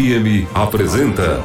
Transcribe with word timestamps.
FM 0.00 0.48
apresenta 0.54 1.44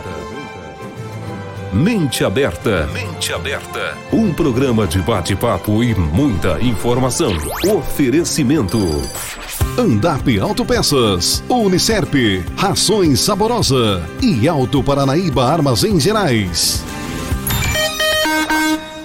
Mente 1.74 2.24
Aberta. 2.24 2.88
Mente 2.94 3.34
Aberta. 3.34 3.98
Um 4.14 4.34
programa 4.34 4.88
de 4.88 5.00
bate-papo 5.00 5.84
e 5.84 5.94
muita 5.94 6.62
informação. 6.62 7.34
Oferecimento. 7.68 8.80
Andap 9.78 10.40
Autopeças, 10.40 11.44
Unicerp, 11.50 12.14
Rações 12.56 13.20
Saborosa 13.20 14.02
e 14.22 14.48
Alto 14.48 14.82
Paranaíba 14.82 15.44
Armazéns 15.44 16.02
Gerais. 16.02 16.95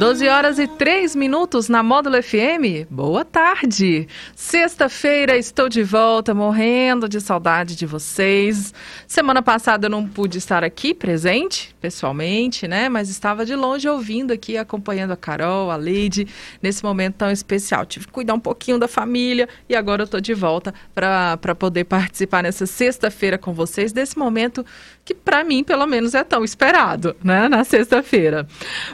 12 0.01 0.29
horas 0.29 0.59
e 0.59 0.67
3 0.67 1.15
minutos 1.15 1.69
na 1.69 1.83
Módulo 1.83 2.23
FM. 2.23 2.89
Boa 2.89 3.23
tarde. 3.23 4.09
Sexta-feira 4.35 5.37
estou 5.37 5.69
de 5.69 5.83
volta, 5.83 6.33
morrendo 6.33 7.07
de 7.07 7.21
saudade 7.21 7.77
de 7.77 7.85
vocês. 7.85 8.73
Semana 9.07 9.43
passada 9.43 9.85
eu 9.85 9.91
não 9.91 10.09
pude 10.09 10.39
estar 10.39 10.65
aqui 10.65 10.95
presente, 10.95 11.77
pessoalmente, 11.81 12.69
né? 12.69 12.89
Mas 12.89 13.09
estava 13.09 13.45
de 13.45 13.57
longe 13.57 13.89
ouvindo 13.89 14.33
aqui, 14.33 14.57
acompanhando 14.57 15.13
a 15.13 15.17
Carol, 15.17 15.71
a 15.71 15.77
Leide, 15.77 16.29
nesse 16.63 16.83
momento 16.85 17.17
tão 17.17 17.31
especial. 17.31 17.87
Tive 17.87 18.07
que 18.07 18.13
cuidar 18.13 18.35
um 18.35 18.41
pouquinho 18.41 18.79
da 18.79 18.87
família 18.87 19.49
e 19.69 19.75
agora 19.75 20.03
eu 20.03 20.05
estou 20.05 20.21
de 20.21 20.35
volta 20.35 20.75
para 20.95 21.55
poder 21.59 21.85
participar 21.85 22.43
nessa 22.43 22.67
sexta-feira 22.67 23.39
com 23.39 23.53
vocês, 23.53 23.93
desse 23.93 24.19
momento 24.19 24.65
que 25.05 25.15
para 25.15 25.43
mim, 25.43 25.65
pelo 25.65 25.87
menos, 25.87 26.15
é 26.15 26.23
tão 26.23 26.45
esperado, 26.45 27.17
né? 27.25 27.49
Na 27.49 27.65
sexta-feira. 27.65 28.47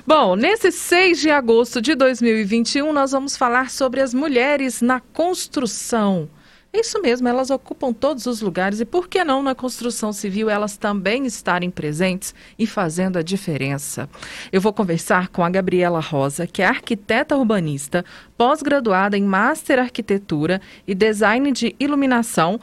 Bom, 0.06 0.36
nesse 0.36 0.70
6 0.70 1.20
de 1.20 1.30
agosto 1.30 1.82
de 1.82 1.94
2021, 1.94 2.92
nós 2.92 3.12
vamos 3.12 3.36
falar 3.36 3.70
sobre 3.70 4.00
as 4.00 4.14
mulheres 4.14 4.80
na 4.80 5.00
construção. 5.00 6.28
É 6.76 6.80
isso 6.80 7.00
mesmo, 7.00 7.26
elas 7.26 7.48
ocupam 7.48 7.90
todos 7.90 8.26
os 8.26 8.42
lugares 8.42 8.80
e 8.80 8.84
por 8.84 9.08
que 9.08 9.24
não 9.24 9.42
na 9.42 9.54
construção 9.54 10.12
civil 10.12 10.50
elas 10.50 10.76
também 10.76 11.24
estarem 11.24 11.70
presentes 11.70 12.34
e 12.58 12.66
fazendo 12.66 13.18
a 13.18 13.22
diferença? 13.22 14.06
Eu 14.52 14.60
vou 14.60 14.74
conversar 14.74 15.28
com 15.28 15.42
a 15.42 15.48
Gabriela 15.48 16.00
Rosa, 16.00 16.46
que 16.46 16.60
é 16.60 16.66
arquiteta 16.66 17.34
urbanista, 17.34 18.05
pós-graduada 18.36 19.16
em 19.16 19.22
Master 19.22 19.78
Arquitetura 19.78 20.60
e 20.86 20.94
Design 20.94 21.50
de 21.50 21.74
Iluminação 21.80 22.60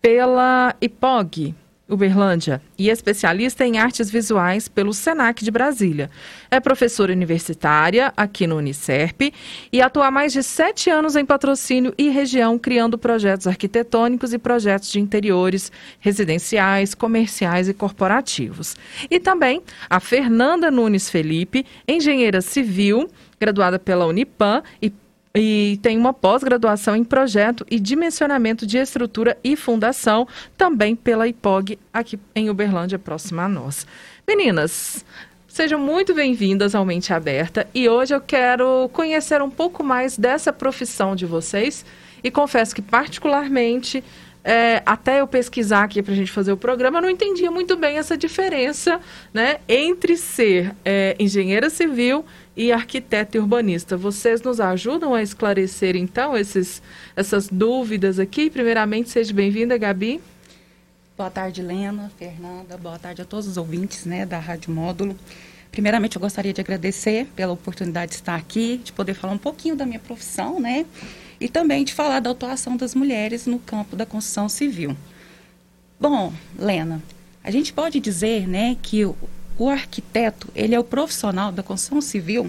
pela 0.00 0.74
IPOG, 0.80 1.54
Uberlândia 1.92 2.62
e 2.78 2.88
especialista 2.88 3.64
em 3.66 3.78
artes 3.78 4.10
visuais 4.10 4.66
pelo 4.66 4.94
SENAC 4.94 5.44
de 5.44 5.50
Brasília. 5.50 6.10
É 6.50 6.58
professora 6.58 7.12
universitária 7.12 8.12
aqui 8.16 8.46
no 8.46 8.56
Unicerp 8.56 9.32
e 9.72 9.82
atua 9.82 10.06
há 10.06 10.10
mais 10.10 10.32
de 10.32 10.42
sete 10.42 10.88
anos 10.88 11.16
em 11.16 11.24
patrocínio 11.24 11.92
e 11.98 12.08
região, 12.08 12.58
criando 12.58 12.96
projetos 12.96 13.46
arquitetônicos 13.46 14.32
e 14.32 14.38
projetos 14.38 14.90
de 14.90 15.00
interiores, 15.00 15.70
residenciais, 16.00 16.94
comerciais 16.94 17.68
e 17.68 17.74
corporativos. 17.74 18.74
E 19.10 19.20
também 19.20 19.62
a 19.90 20.00
Fernanda 20.00 20.70
Nunes 20.70 21.10
Felipe, 21.10 21.66
engenheira 21.86 22.40
civil, 22.40 23.08
graduada 23.38 23.78
pela 23.78 24.06
Unipam 24.06 24.62
e 24.80 24.88
e 25.34 25.78
tem 25.82 25.96
uma 25.96 26.12
pós-graduação 26.12 26.94
em 26.94 27.04
projeto 27.04 27.66
e 27.70 27.80
dimensionamento 27.80 28.66
de 28.66 28.76
estrutura 28.78 29.36
e 29.42 29.56
fundação, 29.56 30.26
também 30.56 30.94
pela 30.94 31.26
IPOG, 31.26 31.78
aqui 31.92 32.18
em 32.34 32.50
Uberlândia, 32.50 32.98
próxima 32.98 33.44
a 33.44 33.48
nós. 33.48 33.86
Meninas, 34.26 35.04
sejam 35.48 35.80
muito 35.80 36.14
bem-vindas 36.14 36.74
ao 36.74 36.84
Mente 36.84 37.12
Aberta 37.12 37.66
e 37.74 37.88
hoje 37.88 38.14
eu 38.14 38.20
quero 38.20 38.90
conhecer 38.92 39.40
um 39.40 39.50
pouco 39.50 39.82
mais 39.82 40.16
dessa 40.16 40.52
profissão 40.52 41.16
de 41.16 41.24
vocês 41.24 41.84
e 42.22 42.30
confesso 42.30 42.74
que, 42.74 42.82
particularmente, 42.82 44.04
é, 44.44 44.82
até 44.84 45.20
eu 45.20 45.26
pesquisar 45.26 45.84
aqui 45.84 46.02
para 46.02 46.12
a 46.12 46.16
gente 46.16 46.32
fazer 46.32 46.52
o 46.52 46.56
programa, 46.56 46.98
eu 46.98 47.02
não 47.02 47.10
entendia 47.10 47.50
muito 47.50 47.76
bem 47.76 47.98
essa 47.98 48.16
diferença 48.16 49.00
né, 49.32 49.58
entre 49.68 50.16
ser 50.16 50.74
é, 50.84 51.14
engenheira 51.18 51.70
civil 51.70 52.24
e 52.56 52.72
arquiteto 52.72 53.36
e 53.36 53.40
urbanista. 53.40 53.96
Vocês 53.96 54.42
nos 54.42 54.60
ajudam 54.60 55.14
a 55.14 55.22
esclarecer, 55.22 55.96
então, 55.96 56.36
esses, 56.36 56.82
essas 57.14 57.48
dúvidas 57.48 58.18
aqui? 58.18 58.50
Primeiramente, 58.50 59.10
seja 59.10 59.32
bem-vinda, 59.32 59.78
Gabi. 59.78 60.20
Boa 61.16 61.30
tarde, 61.30 61.62
Lena, 61.62 62.10
Fernanda, 62.18 62.76
boa 62.76 62.98
tarde 62.98 63.22
a 63.22 63.24
todos 63.24 63.46
os 63.46 63.56
ouvintes 63.56 64.06
né, 64.06 64.26
da 64.26 64.38
Rádio 64.38 64.72
Módulo. 64.72 65.16
Primeiramente, 65.70 66.16
eu 66.16 66.20
gostaria 66.20 66.52
de 66.52 66.60
agradecer 66.60 67.26
pela 67.36 67.52
oportunidade 67.52 68.10
de 68.10 68.16
estar 68.16 68.34
aqui, 68.34 68.80
de 68.82 68.92
poder 68.92 69.14
falar 69.14 69.32
um 69.32 69.38
pouquinho 69.38 69.76
da 69.76 69.86
minha 69.86 70.00
profissão, 70.00 70.60
né? 70.60 70.84
E 71.42 71.48
também 71.48 71.82
de 71.82 71.92
falar 71.92 72.20
da 72.20 72.30
atuação 72.30 72.76
das 72.76 72.94
mulheres 72.94 73.46
no 73.46 73.58
campo 73.58 73.96
da 73.96 74.06
construção 74.06 74.48
civil. 74.48 74.96
Bom, 75.98 76.32
Lena, 76.56 77.02
a 77.42 77.50
gente 77.50 77.72
pode 77.72 77.98
dizer, 77.98 78.46
né, 78.46 78.76
que 78.80 79.04
o 79.04 79.68
arquiteto, 79.68 80.48
ele 80.54 80.72
é 80.72 80.78
o 80.78 80.84
profissional 80.84 81.50
da 81.50 81.60
construção 81.60 82.00
civil 82.00 82.48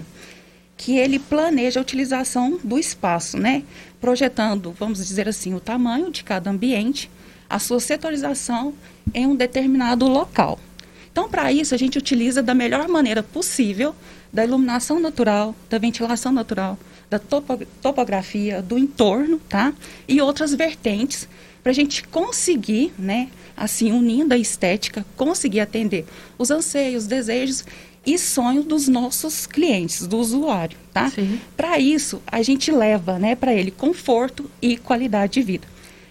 que 0.76 0.96
ele 0.96 1.18
planeja 1.18 1.80
a 1.80 1.82
utilização 1.82 2.58
do 2.62 2.78
espaço, 2.78 3.36
né? 3.36 3.64
Projetando, 4.00 4.72
vamos 4.78 5.04
dizer 5.04 5.28
assim, 5.28 5.54
o 5.54 5.60
tamanho 5.60 6.10
de 6.10 6.22
cada 6.22 6.50
ambiente, 6.50 7.10
a 7.50 7.58
sua 7.58 7.80
setorização 7.80 8.74
em 9.12 9.26
um 9.26 9.34
determinado 9.34 10.06
local. 10.06 10.58
Então, 11.10 11.28
para 11.28 11.52
isso, 11.52 11.74
a 11.74 11.78
gente 11.78 11.98
utiliza 11.98 12.42
da 12.42 12.54
melhor 12.54 12.88
maneira 12.88 13.22
possível 13.24 13.94
da 14.32 14.44
iluminação 14.44 14.98
natural, 14.98 15.54
da 15.70 15.78
ventilação 15.78 16.32
natural, 16.32 16.78
da 17.14 17.18
topo 17.18 17.64
topografia, 17.80 18.60
do 18.60 18.76
entorno, 18.76 19.38
tá? 19.48 19.72
E 20.08 20.20
outras 20.20 20.52
vertentes 20.52 21.28
para 21.62 21.70
a 21.70 21.74
gente 21.74 22.02
conseguir, 22.08 22.92
né, 22.98 23.28
assim, 23.56 23.92
unindo 23.92 24.34
a 24.34 24.36
estética, 24.36 25.06
conseguir 25.16 25.60
atender 25.60 26.04
os 26.36 26.50
anseios, 26.50 27.06
desejos 27.06 27.64
e 28.04 28.18
sonhos 28.18 28.66
dos 28.66 28.88
nossos 28.88 29.46
clientes, 29.46 30.06
do 30.06 30.18
usuário, 30.18 30.76
tá? 30.92 31.10
Para 31.56 31.78
isso, 31.78 32.20
a 32.26 32.42
gente 32.42 32.70
leva, 32.70 33.18
né, 33.18 33.34
para 33.36 33.54
ele 33.54 33.70
conforto 33.70 34.50
e 34.60 34.76
qualidade 34.76 35.34
de 35.34 35.42
vida. 35.42 35.66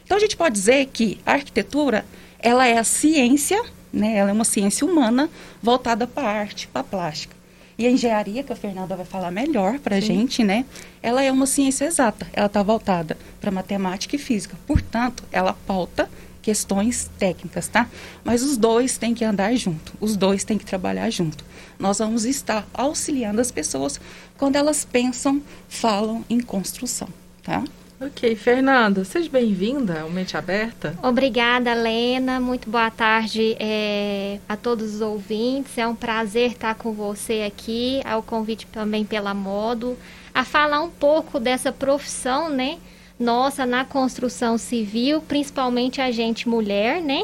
Então 0.06 0.18
a 0.18 0.20
gente 0.20 0.38
pode 0.38 0.56
dizer 0.56 0.88
que 0.88 1.20
a 1.25 1.34
arquitetura, 1.34 2.06
ela 2.40 2.66
é 2.66 2.78
a 2.78 2.84
ciência, 2.84 3.62
né, 3.91 4.16
ela 4.16 4.30
é 4.30 4.34
uma 4.34 4.46
ciência 4.46 4.88
humana 4.88 5.30
voltada 5.62 6.08
para 6.08 6.28
a 6.28 6.31
arte, 6.31 6.68
para 6.68 6.81
a 6.81 6.85
plástica. 6.85 7.42
E 7.78 7.88
a 7.88 7.91
engenharia, 7.91 8.44
que 8.44 8.53
a 8.53 8.56
Fernanda 8.56 8.95
vai 8.95 9.06
falar 9.06 9.31
melhor 9.31 9.79
para 9.79 9.95
a 9.95 10.00
gente, 10.00 10.44
né? 10.44 10.66
Ela 11.01 11.23
é 11.23 11.31
uma 11.31 11.45
ciência 11.45 11.85
exata. 11.85 12.28
Ela 12.34 12.45
está 12.45 12.61
voltada 12.61 13.17
para 13.41 13.51
matemática 13.51 14.16
e 14.16 14.19
física. 14.19 14.56
Portanto, 14.67 15.23
ela 15.31 15.53
pauta 15.53 16.09
questões 16.41 17.09
técnicas, 17.17 17.67
tá? 17.67 17.89
Mas 18.23 18.44
os 18.44 18.57
dois 18.57 18.97
têm 18.97 19.13
que 19.13 19.25
andar 19.25 19.56
junto. 19.56 19.94
Os 20.00 20.16
dois 20.16 20.44
têm 20.44 20.57
que 20.57 20.66
trabalhar 20.66 21.09
junto. 21.09 21.44
Nós 21.79 21.97
vamos 21.97 22.25
estar 22.25 22.67
auxiliando 22.73 23.41
as 23.41 23.50
pessoas 23.50 24.00
quando 24.38 24.57
elas 24.57 24.85
pensam, 24.85 25.41
falam 25.67 26.23
em 26.29 26.40
construção, 26.40 27.07
tá? 27.41 27.63
Ok, 28.06 28.36
Fernanda, 28.36 29.06
seja 29.06 29.30
bem-vinda 29.30 30.02
ao 30.02 30.09
Mente 30.09 30.36
Aberta. 30.36 30.94
Obrigada, 31.02 31.74
Lena. 31.74 32.38
Muito 32.38 32.69
boa 32.69 32.91
tarde 32.91 33.56
é, 33.58 34.40
a 34.47 34.58
todos 34.58 34.96
os 34.96 35.02
ouvintes. 35.02 35.78
É 35.78 35.88
um 35.88 35.96
prazer 35.96 36.52
estar 36.52 36.75
com 36.75 36.91
você 36.91 37.46
aqui, 37.47 38.02
ao 38.03 38.22
convite 38.22 38.68
também 38.68 39.06
pela 39.06 39.34
Modo, 39.34 39.97
a 40.34 40.44
falar 40.44 40.81
um 40.81 40.90
pouco 40.90 41.40
dessa 41.40 41.72
profissão, 41.72 42.50
né? 42.50 42.78
Nossa, 43.18 43.66
na 43.66 43.86
construção 43.86 44.58
civil, 44.58 45.22
principalmente 45.22 46.02
a 46.02 46.12
gente 46.12 46.50
mulher, 46.50 47.02
né? 47.02 47.24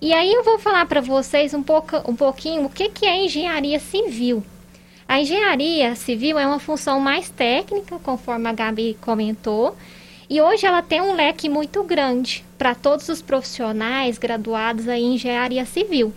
E 0.00 0.12
aí 0.12 0.32
eu 0.32 0.42
vou 0.42 0.58
falar 0.58 0.84
para 0.86 1.00
vocês 1.00 1.54
um, 1.54 1.62
pouco, 1.62 1.96
um 2.10 2.16
pouquinho 2.16 2.64
o 2.64 2.68
que, 2.68 2.88
que 2.88 3.06
é 3.06 3.24
engenharia 3.24 3.78
civil. 3.78 4.42
A 5.12 5.20
engenharia 5.20 5.94
civil 5.94 6.38
é 6.38 6.46
uma 6.46 6.58
função 6.58 6.98
mais 6.98 7.28
técnica, 7.28 7.98
conforme 7.98 8.48
a 8.48 8.52
Gabi 8.54 8.96
comentou, 8.98 9.76
e 10.26 10.40
hoje 10.40 10.64
ela 10.64 10.80
tem 10.80 11.02
um 11.02 11.14
leque 11.14 11.50
muito 11.50 11.84
grande 11.84 12.42
para 12.56 12.74
todos 12.74 13.10
os 13.10 13.20
profissionais 13.20 14.16
graduados 14.16 14.88
em 14.88 15.12
engenharia 15.12 15.66
civil. 15.66 16.14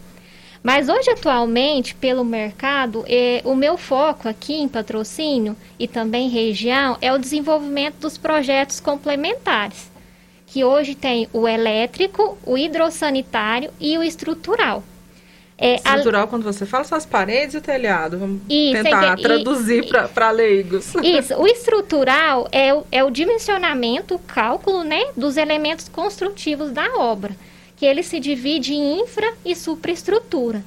Mas 0.64 0.88
hoje, 0.88 1.10
atualmente, 1.10 1.94
pelo 1.94 2.24
mercado, 2.24 3.04
é, 3.06 3.42
o 3.44 3.54
meu 3.54 3.78
foco 3.78 4.30
aqui 4.30 4.54
em 4.54 4.70
patrocínio 4.70 5.58
e 5.78 5.90
também 5.90 6.30
região 6.30 6.98
é 7.02 7.12
o 7.12 7.20
desenvolvimento 7.20 7.98
dos 8.00 8.18
projetos 8.18 8.80
complementares, 8.80 9.92
que 10.48 10.64
hoje 10.64 10.96
tem 10.96 11.28
o 11.34 11.46
elétrico, 11.46 12.38
o 12.46 12.58
hidrossanitário 12.58 13.72
e 13.78 13.98
o 13.98 14.04
estrutural. 14.04 14.82
É, 15.58 15.76
Estrutural, 15.76 16.26
a... 16.26 16.28
quando 16.28 16.44
você 16.44 16.66
fala, 16.66 16.84
são 16.84 16.98
as 16.98 17.06
paredes 17.06 17.56
e 17.56 17.58
o 17.58 17.62
telhado. 17.62 18.18
Vamos 18.18 18.42
isso, 18.50 18.84
tentar 18.84 19.16
traduzir 19.18 19.86
para 20.14 20.32
leigos. 20.32 20.94
Isso. 21.02 21.34
O 21.36 21.48
estrutural 21.48 22.48
é 22.52 22.74
o, 22.74 22.86
é 22.92 23.04
o 23.04 23.10
dimensionamento, 23.10 24.16
o 24.16 24.20
cálculo 24.20 24.84
né, 24.84 25.02
dos 25.16 25.38
elementos 25.38 25.88
construtivos 25.88 26.72
da 26.72 26.98
obra, 26.98 27.36
que 27.78 27.86
ele 27.86 28.04
se 28.04 28.20
divide 28.20 28.74
em 28.74 29.00
infra 29.02 29.34
e 29.46 29.56
supraestrutura. 29.56 30.62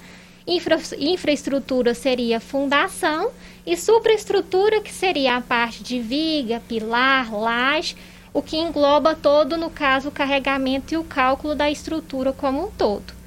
Infra, 0.47 0.81
infraestrutura 0.99 1.93
seria 1.93 2.41
fundação 2.41 3.31
e 3.67 3.77
supraestrutura, 3.77 4.81
que 4.81 4.91
seria 4.91 5.37
a 5.37 5.43
parte 5.43 5.83
de 5.83 6.01
viga, 6.01 6.63
pilar, 6.67 7.31
laje, 7.35 7.95
o 8.33 8.41
que 8.41 8.57
engloba 8.57 9.15
todo, 9.15 9.59
no 9.59 9.69
caso, 9.69 10.09
o 10.09 10.13
carregamento 10.13 10.95
e 10.95 10.97
o 10.97 11.05
cálculo 11.05 11.55
da 11.55 11.71
estrutura 11.71 12.33
como 12.33 12.65
um 12.65 12.71
todo. 12.71 13.18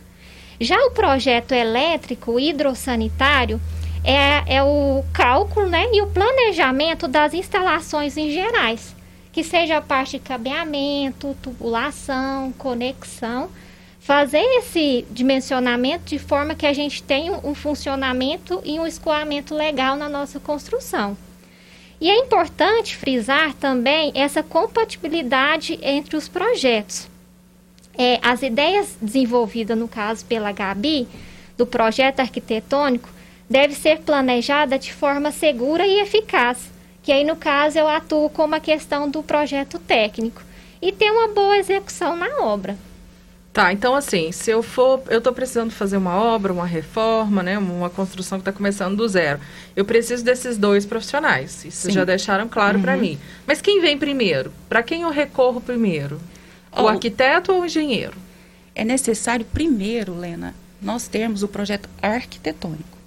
Já 0.62 0.78
o 0.86 0.92
projeto 0.92 1.54
elétrico 1.54 2.40
hidrossanitário 2.40 3.60
é, 4.04 4.58
é 4.58 4.64
o 4.64 5.04
cálculo 5.12 5.68
né, 5.68 5.88
e 5.92 6.04
o 6.04 6.08
planejamento 6.08 7.08
das 7.08 7.34
instalações 7.34 8.16
em 8.16 8.30
gerais, 8.30 8.96
que 9.32 9.44
seja 9.44 9.78
a 9.78 9.82
parte 9.82 10.20
de 10.20 10.24
cabeamento, 10.24 11.36
tubulação, 11.42 12.52
conexão, 12.60 13.50
fazer 14.00 14.44
esse 14.60 15.04
dimensionamento 15.10 16.06
de 16.06 16.20
forma 16.20 16.54
que 16.54 16.68
a 16.68 16.74
gente 16.74 17.02
tenha 17.02 17.40
um 17.44 17.56
funcionamento 17.56 18.62
e 18.64 18.80
um 18.80 18.86
escoamento 18.86 19.56
legal 19.56 19.96
na 19.96 20.08
nossa 20.08 20.40
construção. 20.40 21.18
E 22.00 22.08
é 22.08 22.20
importante 22.20 22.96
frisar 22.96 23.56
também 23.56 24.12
essa 24.14 24.44
compatibilidade 24.44 25.80
entre 25.82 26.16
os 26.16 26.28
projetos. 26.28 27.11
É, 27.98 28.20
as 28.22 28.42
ideias 28.42 28.96
desenvolvidas, 29.02 29.78
no 29.78 29.88
caso, 29.88 30.26
pela 30.26 30.52
Gabi, 30.52 31.08
do 31.58 31.66
projeto 31.66 32.20
arquitetônico, 32.20 33.10
deve 33.50 33.76
ser 33.76 34.00
planejada 34.00 34.80
de 34.80 34.94
forma 34.94 35.32
segura 35.32 35.86
e 35.86 36.00
eficaz, 36.00 36.72
que 37.04 37.12
aí, 37.12 37.24
no 37.24 37.36
caso, 37.36 37.78
eu 37.78 37.88
atuo 37.88 38.30
como 38.30 38.56
a 38.56 38.60
questão 38.60 39.10
do 39.10 39.22
projeto 39.22 39.78
técnico, 39.80 40.42
e 40.82 40.92
ter 40.92 41.12
uma 41.12 41.28
boa 41.28 41.58
execução 41.58 42.16
na 42.16 42.40
obra. 42.40 42.78
Tá, 43.54 43.74
então 43.74 43.94
assim, 43.94 44.32
se 44.32 44.50
eu 44.50 44.64
for, 44.64 45.02
eu 45.10 45.18
estou 45.18 45.34
precisando 45.34 45.72
fazer 45.72 45.98
uma 45.98 46.16
obra, 46.16 46.54
uma 46.54 46.66
reforma, 46.66 47.44
né, 47.44 47.58
uma 47.58 47.90
construção 47.90 48.38
que 48.38 48.44
está 48.44 48.54
começando 48.54 48.96
do 48.96 49.08
zero, 49.10 49.42
eu 49.76 49.84
preciso 49.84 50.24
desses 50.24 50.58
dois 50.58 50.86
profissionais. 50.86 51.66
Isso 51.66 51.88
Sim. 51.88 51.92
já 51.92 52.06
deixaram 52.06 52.48
claro 52.48 52.78
uhum. 52.78 52.82
para 52.82 52.96
mim. 52.96 53.20
Mas 53.46 53.62
quem 53.62 53.82
vem 53.82 53.98
primeiro? 53.98 54.54
Para 54.70 54.82
quem 54.82 55.02
eu 55.02 55.10
recorro 55.10 55.60
primeiro? 55.60 56.18
O 56.72 56.88
arquiteto 56.88 57.52
ou 57.52 57.62
o 57.62 57.66
engenheiro? 57.66 58.16
É 58.74 58.84
necessário 58.86 59.46
primeiro, 59.46 60.16
Lena, 60.18 60.56
nós 60.82 61.08
termos 61.08 61.44
o 61.44 61.48
projeto 61.48 61.90
arquitetônico. 62.02 62.98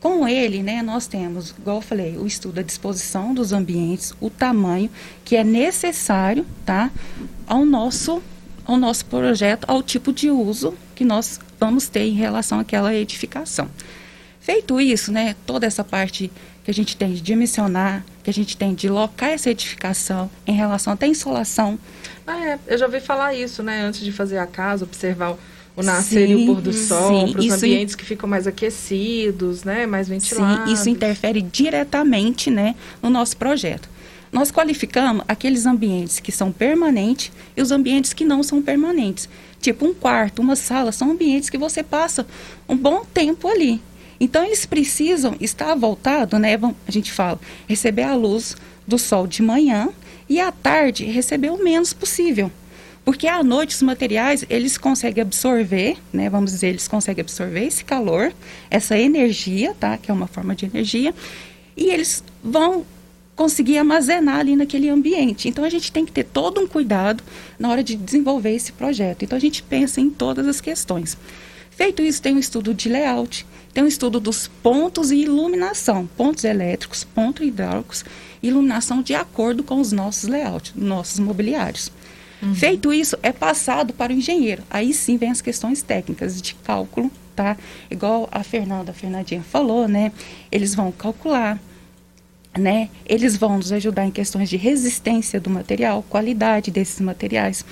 Com 0.00 0.26
ele, 0.26 0.62
né, 0.62 0.82
nós 0.82 1.06
temos, 1.06 1.50
igual 1.50 1.76
eu 1.76 1.82
falei, 1.82 2.16
o 2.16 2.26
estudo 2.26 2.54
da 2.54 2.62
disposição 2.62 3.34
dos 3.34 3.52
ambientes, 3.52 4.14
o 4.20 4.30
tamanho 4.30 4.90
que 5.24 5.36
é 5.36 5.44
necessário, 5.44 6.46
tá, 6.64 6.90
ao 7.46 7.64
nosso 7.64 8.22
ao 8.64 8.76
nosso 8.76 9.04
projeto, 9.06 9.64
ao 9.68 9.80
tipo 9.80 10.12
de 10.12 10.28
uso 10.28 10.74
que 10.94 11.04
nós 11.04 11.38
vamos 11.58 11.88
ter 11.88 12.00
em 12.00 12.14
relação 12.14 12.58
àquela 12.58 12.92
edificação. 12.92 13.70
Feito 14.40 14.80
isso, 14.80 15.12
né, 15.12 15.36
toda 15.46 15.66
essa 15.66 15.84
parte 15.84 16.30
que 16.66 16.70
a 16.72 16.74
gente 16.74 16.96
tem 16.96 17.12
de 17.12 17.20
dimensionar, 17.20 18.04
que 18.24 18.28
a 18.28 18.32
gente 18.32 18.56
tem 18.56 18.74
de 18.74 18.88
locar 18.88 19.30
essa 19.30 19.48
edificação 19.48 20.28
em 20.44 20.52
relação 20.52 20.92
até 20.92 21.06
à 21.06 21.08
insolação. 21.08 21.78
Ah, 22.26 22.44
é, 22.44 22.58
eu 22.66 22.76
já 22.76 22.86
ouvi 22.86 22.98
falar 22.98 23.34
isso, 23.34 23.62
né, 23.62 23.82
antes 23.82 24.00
de 24.00 24.10
fazer 24.10 24.38
a 24.38 24.48
casa, 24.48 24.84
observar 24.84 25.36
o, 25.76 25.82
nascer 25.84 26.26
sim, 26.26 26.32
e 26.32 26.42
o 26.42 26.46
pôr 26.46 26.60
do 26.60 26.72
sol, 26.72 27.30
para 27.30 27.40
os 27.40 27.52
ambientes 27.52 27.94
que 27.94 28.04
ficam 28.04 28.28
mais 28.28 28.48
aquecidos, 28.48 29.62
né, 29.62 29.86
mais 29.86 30.08
ventilados. 30.08 30.68
Sim, 30.68 30.74
isso 30.74 30.88
interfere 30.88 31.40
diretamente, 31.40 32.50
né, 32.50 32.74
no 33.00 33.10
nosso 33.10 33.36
projeto. 33.36 33.88
Nós 34.32 34.50
qualificamos 34.50 35.24
aqueles 35.28 35.66
ambientes 35.66 36.18
que 36.18 36.32
são 36.32 36.50
permanentes 36.50 37.30
e 37.56 37.62
os 37.62 37.70
ambientes 37.70 38.12
que 38.12 38.24
não 38.24 38.42
são 38.42 38.60
permanentes. 38.60 39.28
Tipo 39.60 39.86
um 39.86 39.94
quarto, 39.94 40.42
uma 40.42 40.56
sala, 40.56 40.90
são 40.90 41.12
ambientes 41.12 41.48
que 41.48 41.56
você 41.56 41.84
passa 41.84 42.26
um 42.68 42.76
bom 42.76 43.04
tempo 43.14 43.46
ali. 43.46 43.80
Então 44.18 44.44
eles 44.44 44.64
precisam 44.66 45.36
estar 45.40 45.74
voltados, 45.74 46.38
né? 46.40 46.58
A 46.86 46.90
gente 46.90 47.12
fala, 47.12 47.38
receber 47.68 48.02
a 48.02 48.14
luz 48.14 48.56
do 48.86 48.98
sol 48.98 49.26
de 49.26 49.42
manhã 49.42 49.88
e 50.28 50.40
à 50.40 50.50
tarde 50.50 51.04
receber 51.04 51.50
o 51.50 51.62
menos 51.62 51.92
possível. 51.92 52.50
Porque 53.04 53.28
à 53.28 53.40
noite 53.42 53.74
os 53.74 53.82
materiais, 53.82 54.44
eles 54.50 54.76
conseguem 54.76 55.22
absorver, 55.22 55.96
né? 56.12 56.28
Vamos 56.28 56.50
dizer, 56.50 56.68
eles 56.68 56.88
conseguem 56.88 57.22
absorver 57.22 57.64
esse 57.64 57.84
calor, 57.84 58.32
essa 58.68 58.98
energia, 58.98 59.74
tá? 59.78 59.96
Que 59.96 60.10
é 60.10 60.14
uma 60.14 60.26
forma 60.26 60.56
de 60.56 60.66
energia. 60.66 61.14
E 61.76 61.90
eles 61.90 62.24
vão 62.42 62.84
conseguir 63.36 63.78
armazenar 63.78 64.40
ali 64.40 64.56
naquele 64.56 64.88
ambiente. 64.88 65.48
Então 65.48 65.62
a 65.62 65.68
gente 65.68 65.92
tem 65.92 66.04
que 66.04 66.10
ter 66.10 66.24
todo 66.24 66.60
um 66.60 66.66
cuidado 66.66 67.22
na 67.58 67.70
hora 67.70 67.84
de 67.84 67.94
desenvolver 67.94 68.54
esse 68.54 68.72
projeto. 68.72 69.24
Então 69.24 69.36
a 69.36 69.40
gente 69.40 69.62
pensa 69.62 70.00
em 70.00 70.10
todas 70.10 70.48
as 70.48 70.60
questões. 70.60 71.16
Feito 71.76 72.02
isso, 72.02 72.22
tem 72.22 72.34
um 72.34 72.38
estudo 72.38 72.72
de 72.72 72.88
layout, 72.88 73.46
tem 73.74 73.84
um 73.84 73.86
estudo 73.86 74.18
dos 74.18 74.48
pontos 74.48 75.10
e 75.10 75.16
iluminação, 75.16 76.08
pontos 76.16 76.42
elétricos, 76.44 77.04
pontos 77.04 77.46
hidráulicos, 77.46 78.04
iluminação 78.42 79.02
de 79.02 79.14
acordo 79.14 79.62
com 79.62 79.78
os 79.78 79.92
nossos 79.92 80.26
layouts, 80.26 80.72
nossos 80.74 81.18
mobiliários. 81.18 81.92
Uhum. 82.42 82.54
Feito 82.54 82.92
isso, 82.92 83.18
é 83.22 83.30
passado 83.30 83.92
para 83.92 84.10
o 84.10 84.16
engenheiro. 84.16 84.62
Aí 84.70 84.94
sim 84.94 85.18
vem 85.18 85.30
as 85.30 85.42
questões 85.42 85.82
técnicas 85.82 86.40
de 86.40 86.54
cálculo, 86.54 87.12
tá? 87.34 87.58
Igual 87.90 88.26
a 88.32 88.42
Fernanda, 88.42 88.92
a 88.92 88.94
Fernandinha 88.94 89.42
falou, 89.42 89.86
né? 89.86 90.12
Eles 90.50 90.74
vão 90.74 90.90
calcular 90.90 91.60
né? 92.58 92.88
Eles 93.04 93.36
vão 93.36 93.58
nos 93.58 93.70
ajudar 93.72 94.06
em 94.06 94.10
questões 94.10 94.48
de 94.48 94.56
resistência 94.56 95.38
do 95.38 95.50
material, 95.50 96.02
qualidade 96.08 96.70
desses 96.70 97.00
materiais. 97.00 97.64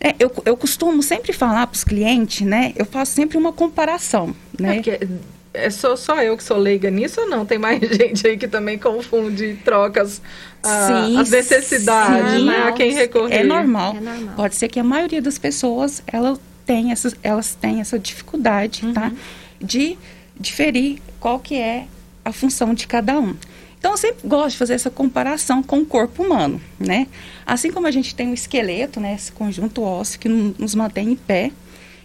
É, 0.00 0.14
eu, 0.18 0.30
eu 0.44 0.56
costumo 0.56 1.02
sempre 1.02 1.32
falar 1.32 1.66
para 1.66 1.74
os 1.74 1.84
clientes, 1.84 2.46
né? 2.46 2.72
Eu 2.76 2.84
faço 2.84 3.12
sempre 3.12 3.38
uma 3.38 3.52
comparação, 3.52 4.34
né? 4.58 4.82
É 4.86 5.08
é 5.56 5.70
só, 5.70 5.96
só 5.96 6.22
eu 6.22 6.36
que 6.36 6.44
sou 6.44 6.58
leiga 6.58 6.90
nisso 6.90 7.22
ou 7.22 7.28
não? 7.28 7.46
Tem 7.46 7.58
mais 7.58 7.80
gente 7.96 8.26
aí 8.26 8.36
que 8.36 8.46
também 8.46 8.78
confunde 8.78 9.58
trocas 9.64 10.20
ah, 10.62 10.86
sim, 10.86 11.18
as 11.18 11.30
necessidades, 11.30 12.40
sim, 12.40 12.46
né? 12.46 12.64
A 12.64 12.72
quem 12.72 12.92
recorrer. 12.92 13.40
É 13.40 13.44
normal. 13.44 13.96
é 13.96 14.00
normal. 14.00 14.34
Pode 14.36 14.54
ser 14.54 14.68
que 14.68 14.78
a 14.78 14.84
maioria 14.84 15.22
das 15.22 15.38
pessoas 15.38 16.02
ela 16.06 16.38
tem 16.64 16.92
essa, 16.92 17.16
elas 17.22 17.54
têm 17.54 17.80
essa 17.80 17.98
dificuldade, 17.98 18.80
tá? 18.80 18.86
uhum. 18.86 18.92
tá? 18.94 19.12
De 19.60 19.96
diferir 20.38 21.00
qual 21.18 21.38
que 21.38 21.54
é 21.56 21.86
a 22.24 22.32
função 22.32 22.74
de 22.74 22.86
cada 22.86 23.18
um. 23.18 23.34
Então, 23.78 23.92
eu 23.92 23.96
sempre 23.96 24.26
gosto 24.26 24.50
de 24.52 24.58
fazer 24.58 24.74
essa 24.74 24.90
comparação 24.90 25.62
com 25.62 25.80
o 25.80 25.86
corpo 25.86 26.22
humano, 26.22 26.60
né? 26.78 27.06
Assim 27.44 27.70
como 27.70 27.86
a 27.86 27.90
gente 27.90 28.14
tem 28.14 28.30
o 28.30 28.34
esqueleto, 28.34 28.98
né, 28.98 29.14
esse 29.14 29.30
conjunto 29.30 29.82
ósseo 29.82 30.18
que 30.18 30.28
nos 30.28 30.74
mantém 30.74 31.10
em 31.10 31.16
pé 31.16 31.52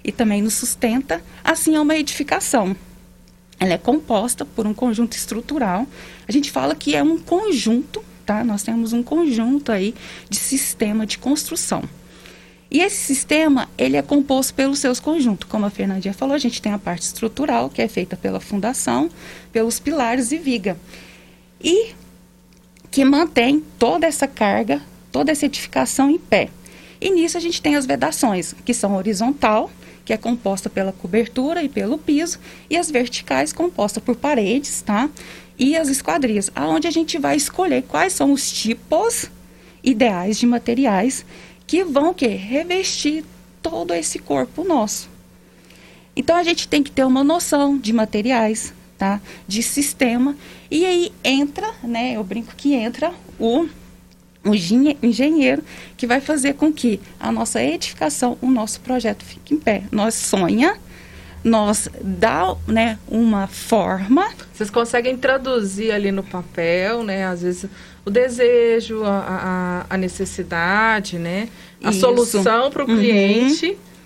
e 0.04 0.12
também 0.12 0.42
nos 0.42 0.54
sustenta, 0.54 1.24
assim 1.44 1.76
é 1.76 1.80
uma 1.80 1.96
edificação. 1.96 2.76
Ela 3.60 3.74
é 3.74 3.78
composta 3.78 4.44
por 4.44 4.66
um 4.66 4.74
conjunto 4.74 5.16
estrutural. 5.16 5.88
A 6.28 6.32
gente 6.32 6.52
fala 6.52 6.76
que 6.76 6.96
é 6.96 7.04
um 7.04 7.18
conjunto, 7.18 8.04
tá? 8.26 8.44
Nós 8.44 8.64
temos 8.64 8.92
um 8.92 9.04
conjunto 9.04 9.72
aí 9.72 9.94
de 10.30 10.38
sistema 10.38 11.06
de 11.06 11.18
construção. 11.20 11.84
E 12.72 12.80
esse 12.80 12.98
sistema, 12.98 13.70
ele 13.78 13.98
é 13.98 14.02
composto 14.02 14.54
pelos 14.54 14.80
seus 14.80 15.00
conjuntos. 15.00 15.48
Como 15.48 15.66
a 15.66 15.70
Fernandinha 15.70 16.14
falou, 16.14 16.34
a 16.34 16.40
gente 16.40 16.62
tem 16.62 16.72
a 16.72 16.80
parte 16.80 17.04
estrutural, 17.04 17.70
que 17.70 17.82
é 17.82 17.88
feita 17.88 18.16
pela 18.16 18.40
fundação, 18.40 19.10
pelos 19.52 19.80
pilares 19.80 20.32
e 20.32 20.38
viga 20.38 20.78
e 21.64 21.94
que 22.90 23.06
mantém 23.06 23.64
toda 23.80 24.06
essa 24.06 24.28
carga, 24.28 24.82
toda 25.12 25.32
essa 25.32 25.46
edificação 25.46 26.10
em 26.10 26.18
pé. 26.18 26.50
E 27.00 27.10
nisso 27.10 27.38
a 27.38 27.42
gente 27.42 27.62
tem 27.62 27.76
as 27.76 27.86
vedações, 27.86 28.54
que 28.66 28.74
são 28.74 28.96
horizontal, 28.96 29.72
que 30.04 30.14
é 30.14 30.18
composta 30.18 30.70
pela 30.70 30.92
cobertura 30.92 31.64
e 31.64 31.70
pelo 31.70 31.98
piso, 31.98 32.40
e 32.70 32.78
as 32.78 32.92
verticais 32.92 33.54
composta 33.54 34.02
por 34.02 34.16
paredes, 34.16 34.82
tá? 34.82 35.10
E 35.58 35.76
as 35.76 35.88
esquadrias, 35.88 36.50
aonde 36.56 36.88
a 36.88 36.92
gente 36.92 37.18
vai 37.18 37.36
escolher 37.36 37.84
quais 37.84 38.14
são 38.14 38.32
os 38.32 38.52
tipos 38.52 39.30
ideais 39.84 40.38
de 40.38 40.46
materiais 40.46 41.26
que 41.66 41.84
vão 41.84 42.14
que 42.14 42.28
revestir 42.28 43.24
todo 43.62 43.94
esse 43.94 44.20
corpo 44.20 44.64
nosso. 44.64 45.10
Então 46.16 46.36
a 46.36 46.44
gente 46.44 46.68
tem 46.68 46.84
que 46.84 46.92
ter 46.92 47.06
uma 47.06 47.24
noção 47.24 47.78
de 47.78 47.94
materiais, 47.94 48.74
tá? 48.98 49.22
De 49.48 49.64
sistema. 49.64 50.36
E 50.72 50.86
aí 50.86 51.12
entra, 51.24 51.70
né? 51.84 52.14
Eu 52.16 52.24
brinco 52.24 52.56
que 52.56 52.74
entra 52.74 53.14
o 53.38 53.68
o 54.44 54.56
engenheiro 54.56 55.64
que 55.96 56.08
vai 56.08 56.20
fazer 56.20 56.54
com 56.54 56.74
que 56.74 57.00
a 57.20 57.32
nossa 57.32 57.62
edificação, 57.62 58.40
o 58.42 58.50
nosso 58.50 58.80
projeto 58.82 59.24
fique 59.24 59.54
em 59.54 59.58
pé. 59.58 59.84
Nós 59.92 60.16
sonha, 60.16 60.78
nós 61.44 61.88
dá 62.02 62.56
né, 62.68 62.98
uma 63.08 63.48
forma. 63.48 64.28
Vocês 64.52 64.70
conseguem 64.70 65.16
traduzir 65.16 65.92
ali 65.92 66.12
no 66.12 66.24
papel, 66.24 67.04
né? 67.04 67.26
Às 67.26 67.44
vezes 67.44 67.70
o 68.04 68.10
desejo, 68.10 69.04
a, 69.04 69.86
a, 69.90 69.94
a 69.94 69.98
necessidade, 69.98 71.20
né? 71.20 71.48
A 71.84 71.92
Isso. 71.92 72.00
solução 72.00 72.72
para 72.72 72.84
o 72.84 72.90
uhum. 72.90 72.96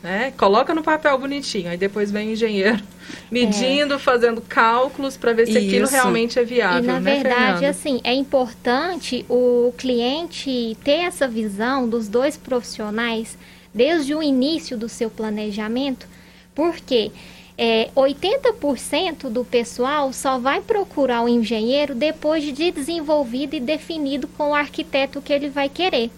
Né? 0.05 0.31
Coloca 0.37 0.71
no 0.75 0.83
papel 0.83 1.17
bonitinho, 1.17 1.67
aí 1.67 1.77
depois 1.77 2.11
vem 2.11 2.29
o 2.29 2.31
engenheiro 2.33 2.79
medindo, 3.31 3.95
é. 3.95 3.97
fazendo 3.97 4.39
cálculos 4.39 5.17
para 5.17 5.33
ver 5.33 5.47
se 5.47 5.53
Isso. 5.53 5.67
aquilo 5.67 5.87
realmente 5.87 6.37
é 6.37 6.43
viável. 6.43 6.83
E 6.83 6.87
na 6.87 6.99
né, 6.99 7.15
verdade, 7.15 7.35
Fernanda? 7.37 7.69
assim, 7.69 7.99
é 8.03 8.13
importante 8.13 9.25
o 9.27 9.73
cliente 9.75 10.77
ter 10.83 10.99
essa 10.99 11.27
visão 11.27 11.89
dos 11.89 12.07
dois 12.07 12.37
profissionais 12.37 13.35
desde 13.73 14.13
o 14.13 14.21
início 14.21 14.77
do 14.77 14.87
seu 14.87 15.09
planejamento, 15.09 16.07
porque 16.53 17.11
é, 17.57 17.89
80% 17.95 19.27
do 19.27 19.43
pessoal 19.43 20.13
só 20.13 20.37
vai 20.37 20.61
procurar 20.61 21.23
o 21.23 21.27
engenheiro 21.27 21.95
depois 21.95 22.43
de 22.43 22.71
desenvolvido 22.71 23.55
e 23.55 23.59
definido 23.59 24.27
com 24.27 24.51
o 24.51 24.55
arquiteto 24.55 25.19
que 25.19 25.33
ele 25.33 25.49
vai 25.49 25.67
querer. 25.67 26.11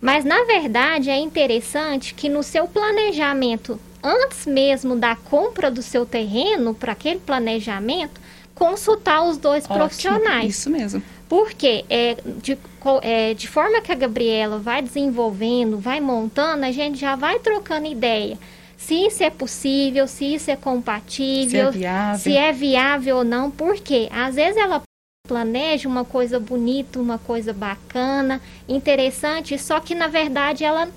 Mas, 0.00 0.24
na 0.24 0.44
verdade, 0.44 1.10
é 1.10 1.18
interessante 1.18 2.14
que 2.14 2.28
no 2.28 2.42
seu 2.42 2.66
planejamento 2.66 3.78
antes 4.02 4.46
mesmo 4.46 4.96
da 4.96 5.14
compra 5.14 5.70
do 5.70 5.82
seu 5.82 6.04
terreno, 6.06 6.74
para 6.74 6.92
aquele 6.92 7.20
planejamento, 7.20 8.20
consultar 8.54 9.22
os 9.22 9.36
dois 9.36 9.64
Ótimo, 9.64 9.78
profissionais. 9.78 10.50
Isso 10.50 10.70
mesmo. 10.70 11.02
Porque 11.28 11.84
é, 11.88 12.16
de, 12.42 12.58
é, 13.02 13.34
de 13.34 13.48
forma 13.48 13.80
que 13.80 13.92
a 13.92 13.94
Gabriela 13.94 14.58
vai 14.58 14.82
desenvolvendo, 14.82 15.78
vai 15.78 16.00
montando, 16.00 16.64
a 16.64 16.72
gente 16.72 16.98
já 16.98 17.14
vai 17.14 17.38
trocando 17.38 17.86
ideia. 17.86 18.36
Se 18.76 18.94
isso 18.94 19.22
é 19.22 19.30
possível, 19.30 20.08
se 20.08 20.34
isso 20.34 20.50
é 20.50 20.56
compatível, 20.56 21.70
se 21.70 21.78
é 21.78 21.80
viável, 21.80 22.18
se 22.18 22.36
é 22.36 22.52
viável 22.52 23.16
ou 23.18 23.24
não. 23.24 23.50
Porque 23.50 24.08
às 24.10 24.34
vezes 24.34 24.56
ela 24.56 24.82
planeja 25.30 25.88
uma 25.88 26.04
coisa 26.04 26.40
bonita, 26.40 26.98
uma 26.98 27.16
coisa 27.16 27.52
bacana, 27.52 28.40
interessante, 28.68 29.56
só 29.56 29.78
que 29.78 29.94
na 29.94 30.08
verdade 30.08 30.64
ela 30.64 30.88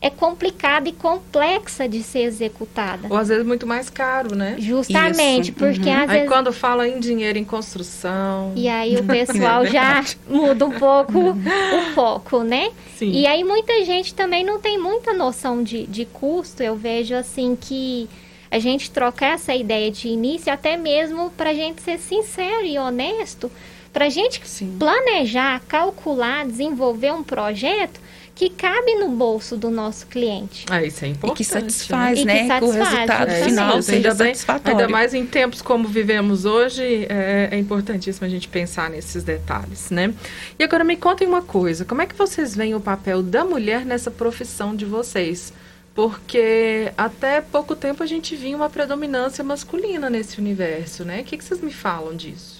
é 0.00 0.10
complicada 0.10 0.88
e 0.88 0.92
complexa 0.92 1.88
de 1.88 2.02
ser 2.02 2.22
executada. 2.22 3.06
Ou 3.08 3.16
às 3.16 3.28
vezes 3.28 3.46
muito 3.46 3.64
mais 3.64 3.88
caro, 3.88 4.34
né? 4.34 4.56
Justamente, 4.58 5.50
Isso. 5.50 5.52
porque 5.52 5.88
uhum. 5.88 6.02
às 6.02 6.10
aí 6.10 6.16
vezes... 6.16 6.28
quando 6.28 6.52
fala 6.52 6.88
em 6.88 6.98
dinheiro 6.98 7.38
em 7.38 7.44
construção... 7.44 8.52
E 8.56 8.68
aí 8.68 8.96
o 8.96 9.04
pessoal 9.06 9.62
é 9.62 9.70
já 9.70 10.04
muda 10.28 10.66
um 10.66 10.72
pouco 10.72 11.30
o 11.30 11.94
foco, 11.94 12.42
né? 12.42 12.72
Sim. 12.96 13.12
E 13.12 13.24
aí 13.24 13.44
muita 13.44 13.84
gente 13.84 14.12
também 14.14 14.44
não 14.44 14.58
tem 14.58 14.76
muita 14.76 15.12
noção 15.12 15.62
de, 15.62 15.86
de 15.86 16.04
custo. 16.04 16.60
Eu 16.60 16.74
vejo 16.74 17.14
assim 17.14 17.56
que 17.58 18.08
a 18.50 18.58
gente 18.58 18.90
trocar 18.90 19.34
essa 19.34 19.54
ideia 19.54 19.90
de 19.90 20.08
início, 20.08 20.52
até 20.52 20.76
mesmo 20.76 21.30
para 21.30 21.50
a 21.50 21.54
gente 21.54 21.82
ser 21.82 21.98
sincero 21.98 22.64
e 22.64 22.78
honesto, 22.78 23.50
para 23.96 24.04
a 24.04 24.10
gente 24.10 24.42
Sim. 24.44 24.76
planejar, 24.78 25.62
calcular, 25.66 26.46
desenvolver 26.46 27.14
um 27.14 27.24
projeto 27.24 27.98
que 28.34 28.50
cabe 28.50 28.94
no 28.96 29.08
bolso 29.08 29.56
do 29.56 29.70
nosso 29.70 30.06
cliente. 30.08 30.66
Ah, 30.68 30.84
isso 30.84 31.02
é 31.02 31.08
importante. 31.08 31.32
E 31.32 31.36
que 31.38 31.50
satisfaz, 31.50 32.22
né? 32.22 32.42
né? 32.42 32.58
Que, 32.58 32.64
o 32.66 32.70
resultado 32.72 33.30
é, 33.30 33.44
final 33.44 33.80
seja 33.80 34.14
satisfatório. 34.14 34.80
Ainda 34.80 34.92
mais 34.92 35.14
em 35.14 35.24
tempos 35.24 35.62
como 35.62 35.88
vivemos 35.88 36.44
hoje, 36.44 37.06
é, 37.08 37.48
é, 37.52 37.58
importantíssimo 37.58 38.26
a 38.26 38.28
gente 38.28 38.48
pensar 38.48 38.90
nesses 38.90 39.24
detalhes, 39.24 39.90
né? 39.90 40.12
E 40.58 40.62
agora 40.62 40.84
me 40.84 40.98
contem 40.98 41.26
uma 41.26 41.40
coisa, 41.40 41.86
como 41.86 42.02
é 42.02 42.06
que 42.06 42.14
vocês 42.14 42.54
veem 42.54 42.74
o 42.74 42.80
papel 42.80 43.22
da 43.22 43.46
mulher 43.46 43.86
nessa 43.86 44.10
profissão 44.10 44.76
de 44.76 44.84
vocês? 44.84 45.54
Porque 45.94 46.92
até 46.98 47.40
pouco 47.40 47.74
tempo 47.74 48.02
a 48.02 48.06
gente 48.06 48.36
via 48.36 48.54
uma 48.54 48.68
predominância 48.68 49.42
masculina 49.42 50.10
nesse 50.10 50.38
universo, 50.38 51.02
né? 51.02 51.22
O 51.22 51.24
que, 51.24 51.38
que 51.38 51.42
vocês 51.42 51.62
me 51.62 51.72
falam 51.72 52.14
disso? 52.14 52.55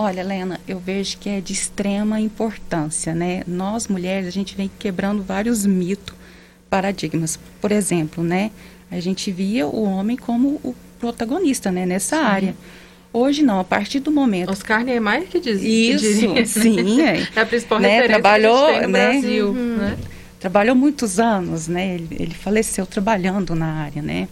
Olha, 0.00 0.22
Lena, 0.22 0.60
eu 0.68 0.78
vejo 0.78 1.18
que 1.18 1.28
é 1.28 1.40
de 1.40 1.52
extrema 1.52 2.20
importância, 2.20 3.12
né? 3.12 3.42
Nós 3.48 3.88
mulheres, 3.88 4.28
a 4.28 4.30
gente 4.30 4.54
vem 4.54 4.70
quebrando 4.78 5.24
vários 5.24 5.66
mitos, 5.66 6.14
paradigmas. 6.70 7.36
Por 7.60 7.72
exemplo, 7.72 8.22
né? 8.22 8.52
A 8.92 9.00
gente 9.00 9.32
via 9.32 9.66
o 9.66 9.82
homem 9.82 10.16
como 10.16 10.60
o 10.62 10.72
protagonista, 11.00 11.72
né? 11.72 11.84
Nessa 11.84 12.16
sim. 12.16 12.22
área. 12.22 12.56
Hoje 13.12 13.42
não, 13.42 13.58
a 13.58 13.64
partir 13.64 13.98
do 13.98 14.12
momento. 14.12 14.52
Oscar 14.52 14.84
Niemeyer 14.84 15.26
que 15.26 15.40
diz 15.40 15.60
isso. 15.60 16.32
Que 16.32 16.46
sim, 16.46 17.02
é. 17.02 17.26
é 17.34 17.40
a 17.40 17.44
principal 17.44 17.80
né? 17.80 18.02
Trabalhou, 18.02 18.66
que 18.66 18.70
a 18.70 18.74
gente 18.74 18.86
no 18.86 18.92
né? 18.92 19.10
Brasil, 19.10 19.48
uhum. 19.48 19.76
né? 19.78 19.98
Trabalhou 20.38 20.76
muitos 20.76 21.18
anos, 21.18 21.66
né? 21.66 21.96
Ele, 21.96 22.08
ele 22.20 22.34
faleceu 22.34 22.86
trabalhando 22.86 23.52
na 23.52 23.66
área, 23.66 24.00
né? 24.00 24.28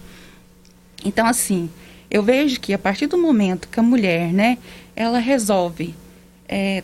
Então, 1.05 1.27
assim, 1.27 1.69
eu 2.09 2.23
vejo 2.23 2.61
que 2.61 2.73
a 2.73 2.79
partir 2.79 3.09
do 3.09 3.19
momento 3.19 3.69
que 3.69 3.81
a 3.81 3.83
mulher, 3.83 4.33
né, 4.33 4.59
ela 4.97 5.19
resolve 5.19 5.95
é, 6.49 6.83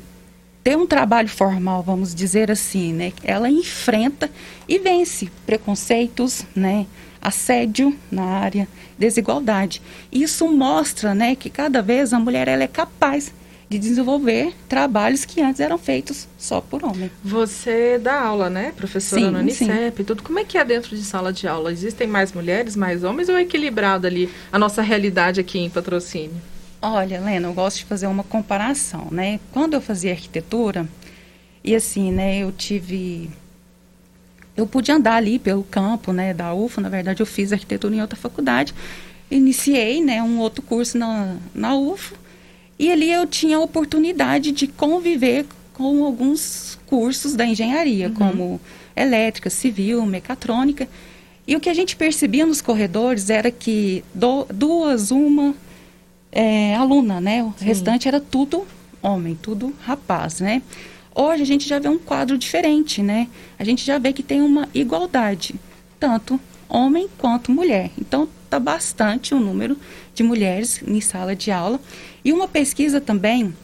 ter 0.62 0.76
um 0.76 0.86
trabalho 0.86 1.28
formal, 1.28 1.82
vamos 1.82 2.14
dizer 2.14 2.50
assim, 2.50 2.92
né, 2.92 3.12
ela 3.24 3.50
enfrenta 3.50 4.30
e 4.68 4.78
vence 4.78 5.30
preconceitos, 5.44 6.44
né, 6.54 6.86
assédio 7.20 7.96
na 8.10 8.24
área, 8.24 8.68
desigualdade. 8.98 9.80
Isso 10.10 10.46
mostra, 10.48 11.14
né, 11.14 11.34
que 11.34 11.50
cada 11.50 11.82
vez 11.82 12.12
a 12.12 12.18
mulher 12.18 12.46
ela 12.46 12.62
é 12.62 12.68
capaz 12.68 13.32
de 13.68 13.78
desenvolver 13.78 14.52
trabalhos 14.68 15.24
que 15.24 15.40
antes 15.40 15.58
eram 15.58 15.78
feitos 15.78 16.28
só 16.36 16.60
por 16.60 16.84
homem. 16.84 17.10
Você 17.24 17.98
dá 17.98 18.20
aula, 18.20 18.50
né, 18.50 18.72
professora 18.76 19.22
sim, 19.22 19.30
no 19.30 19.38
Unicep, 19.38 20.04
tudo. 20.04 20.22
Como 20.22 20.38
é 20.38 20.44
que 20.44 20.58
é 20.58 20.64
dentro 20.64 20.94
de 20.94 21.02
sala 21.02 21.32
de 21.32 21.48
aula? 21.48 21.72
Existem 21.72 22.06
mais 22.06 22.32
mulheres, 22.32 22.76
mais 22.76 23.02
homens 23.02 23.30
ou 23.30 23.36
é 23.36 23.42
equilibrado 23.42 24.06
ali 24.06 24.28
a 24.52 24.58
nossa 24.58 24.82
realidade 24.82 25.40
aqui 25.40 25.58
em 25.58 25.70
patrocínio? 25.70 26.51
Olha, 26.84 27.20
Lena, 27.20 27.46
eu 27.46 27.54
gosto 27.54 27.78
de 27.78 27.84
fazer 27.84 28.08
uma 28.08 28.24
comparação, 28.24 29.06
né? 29.12 29.38
Quando 29.52 29.74
eu 29.74 29.80
fazia 29.80 30.10
arquitetura, 30.10 30.88
e 31.62 31.76
assim, 31.76 32.10
né, 32.10 32.38
eu 32.38 32.50
tive 32.50 33.30
eu 34.56 34.66
pude 34.66 34.90
andar 34.90 35.14
ali 35.14 35.38
pelo 35.38 35.62
campo, 35.62 36.12
né, 36.12 36.34
da 36.34 36.52
UFA, 36.52 36.80
na 36.80 36.88
verdade 36.88 37.22
eu 37.22 37.26
fiz 37.26 37.52
arquitetura 37.52 37.94
em 37.94 38.02
outra 38.02 38.18
faculdade, 38.18 38.74
iniciei, 39.30 40.02
né, 40.02 40.22
um 40.22 40.40
outro 40.40 40.60
curso 40.60 40.98
na, 40.98 41.36
na 41.54 41.74
UFA, 41.74 42.16
e 42.78 42.90
ali 42.90 43.10
eu 43.10 43.26
tinha 43.26 43.56
a 43.56 43.60
oportunidade 43.60 44.52
de 44.52 44.66
conviver 44.66 45.46
com 45.72 46.04
alguns 46.04 46.78
cursos 46.86 47.34
da 47.34 47.46
engenharia, 47.46 48.08
uhum. 48.08 48.14
como 48.14 48.60
elétrica, 48.94 49.48
civil, 49.48 50.04
mecatrônica. 50.04 50.86
E 51.46 51.56
o 51.56 51.60
que 51.60 51.70
a 51.70 51.74
gente 51.74 51.96
percebia 51.96 52.44
nos 52.44 52.60
corredores 52.60 53.30
era 53.30 53.50
que 53.50 54.04
do, 54.12 54.44
duas, 54.52 55.10
uma 55.10 55.54
é, 56.32 56.74
aluna, 56.74 57.20
né? 57.20 57.44
O 57.44 57.52
Sim. 57.56 57.66
restante 57.66 58.08
era 58.08 58.20
tudo 58.20 58.66
homem, 59.02 59.38
tudo 59.40 59.74
rapaz, 59.82 60.40
né? 60.40 60.62
Hoje 61.14 61.42
a 61.42 61.46
gente 61.46 61.68
já 61.68 61.78
vê 61.78 61.88
um 61.88 61.98
quadro 61.98 62.38
diferente, 62.38 63.02
né? 63.02 63.28
A 63.58 63.64
gente 63.64 63.84
já 63.84 63.98
vê 63.98 64.12
que 64.12 64.22
tem 64.22 64.40
uma 64.40 64.66
igualdade, 64.72 65.54
tanto 66.00 66.40
homem 66.68 67.06
quanto 67.18 67.52
mulher. 67.52 67.90
Então, 67.98 68.26
está 68.44 68.58
bastante 68.58 69.34
o 69.34 69.40
número 69.40 69.76
de 70.14 70.22
mulheres 70.22 70.82
em 70.86 71.00
sala 71.00 71.36
de 71.36 71.50
aula. 71.50 71.78
E 72.24 72.32
uma 72.32 72.48
pesquisa 72.48 73.00
também 73.00 73.54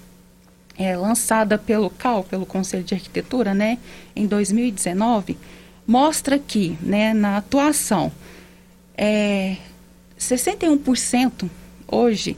é, 0.79 0.97
lançada 0.97 1.59
pelo 1.59 1.91
CAL, 1.91 2.23
pelo 2.25 2.47
Conselho 2.47 2.85
de 2.85 2.95
Arquitetura, 2.95 3.53
né, 3.53 3.79
em 4.15 4.27
2019, 4.27 5.37
mostra 5.87 6.39
que, 6.39 6.79
né, 6.81 7.13
na 7.13 7.39
atuação, 7.39 8.13
é, 8.97 9.57
61% 10.19 11.51
hoje, 11.87 12.37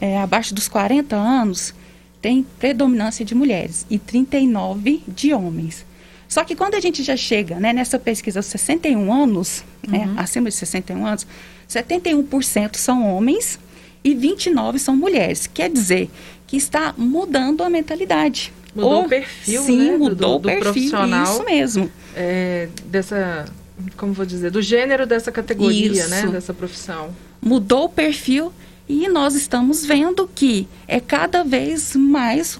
é, 0.00 0.18
abaixo 0.18 0.54
dos 0.54 0.68
40 0.68 1.14
anos, 1.14 1.74
tem 2.22 2.44
predominância 2.58 3.24
de 3.24 3.34
mulheres 3.34 3.86
e 3.90 3.98
39 3.98 5.02
de 5.06 5.32
homens. 5.34 5.84
Só 6.28 6.44
que 6.44 6.54
quando 6.54 6.74
a 6.74 6.80
gente 6.80 7.02
já 7.02 7.16
chega 7.16 7.58
né, 7.58 7.72
nessa 7.72 7.98
pesquisa 7.98 8.38
aos 8.38 8.46
61 8.46 9.12
anos, 9.12 9.64
né, 9.86 10.00
uhum. 10.00 10.14
né, 10.14 10.20
acima 10.20 10.48
de 10.48 10.56
61 10.56 11.06
anos, 11.06 11.26
71% 11.68 12.76
são 12.76 13.06
homens 13.14 13.58
e 14.04 14.14
29% 14.14 14.78
são 14.78 14.94
mulheres. 14.94 15.46
Quer 15.46 15.70
dizer 15.70 16.10
que 16.46 16.56
está 16.56 16.94
mudando 16.96 17.62
a 17.62 17.70
mentalidade. 17.70 18.52
Mudou 18.74 19.04
o 19.04 19.08
perfil, 19.08 19.62
sim, 19.62 19.90
né, 19.90 19.96
mudou 19.96 20.08
do, 20.14 20.14
do 20.14 20.34
o 20.36 20.40
perfil, 20.40 20.62
profissional. 20.62 21.24
Isso 21.24 21.44
mesmo. 21.44 21.90
É, 22.14 22.68
dessa, 22.84 23.46
como 23.96 24.12
vou 24.12 24.26
dizer, 24.26 24.50
do 24.50 24.60
gênero 24.60 25.06
dessa 25.06 25.32
categoria, 25.32 26.06
né, 26.06 26.18
isso. 26.18 26.26
né, 26.26 26.32
dessa 26.32 26.52
profissão. 26.52 27.14
Mudou 27.40 27.84
o 27.84 27.88
perfil 27.88 28.52
e 28.88 29.08
nós 29.08 29.34
estamos 29.34 29.84
vendo 29.84 30.28
que 30.34 30.66
é 30.86 30.98
cada 30.98 31.44
vez 31.44 31.94
mais 31.94 32.58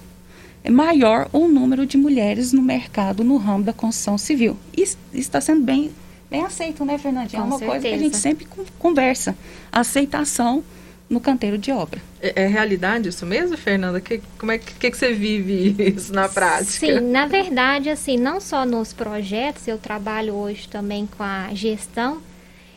é 0.63 0.69
maior 0.69 1.29
o 1.31 1.47
número 1.47 1.85
de 1.85 1.97
mulheres 1.97 2.51
no 2.51 2.61
mercado 2.61 3.23
no 3.23 3.37
ramo 3.37 3.63
da 3.63 3.73
construção 3.73 4.17
civil. 4.17 4.57
E 4.75 4.83
está 5.13 5.39
sendo 5.39 5.63
bem, 5.63 5.91
bem 6.29 6.43
aceito, 6.43 6.83
né, 6.83 6.97
Fernandinha? 6.97 7.41
É 7.41 7.45
uma 7.45 7.57
certeza. 7.57 7.71
coisa 7.71 7.87
que 7.87 7.93
a 7.93 7.97
gente 7.97 8.17
sempre 8.17 8.47
conversa. 8.77 9.35
Aceitação 9.71 10.63
no 11.09 11.19
canteiro 11.19 11.57
de 11.57 11.71
obra. 11.71 11.99
É, 12.21 12.43
é 12.43 12.47
realidade 12.47 13.09
isso 13.09 13.25
mesmo, 13.25 13.57
Fernanda? 13.57 13.99
Que, 13.99 14.21
como 14.37 14.51
é 14.51 14.57
que, 14.57 14.73
que, 14.73 14.91
que 14.91 14.97
você 14.97 15.13
vive 15.13 15.75
isso 15.95 16.13
na 16.13 16.29
prática? 16.29 16.71
Sim, 16.71 16.99
na 16.99 17.25
verdade, 17.25 17.89
assim, 17.89 18.17
não 18.17 18.39
só 18.39 18.65
nos 18.65 18.93
projetos, 18.93 19.67
eu 19.67 19.77
trabalho 19.77 20.35
hoje 20.35 20.67
também 20.67 21.07
com 21.17 21.23
a 21.23 21.49
gestão 21.53 22.21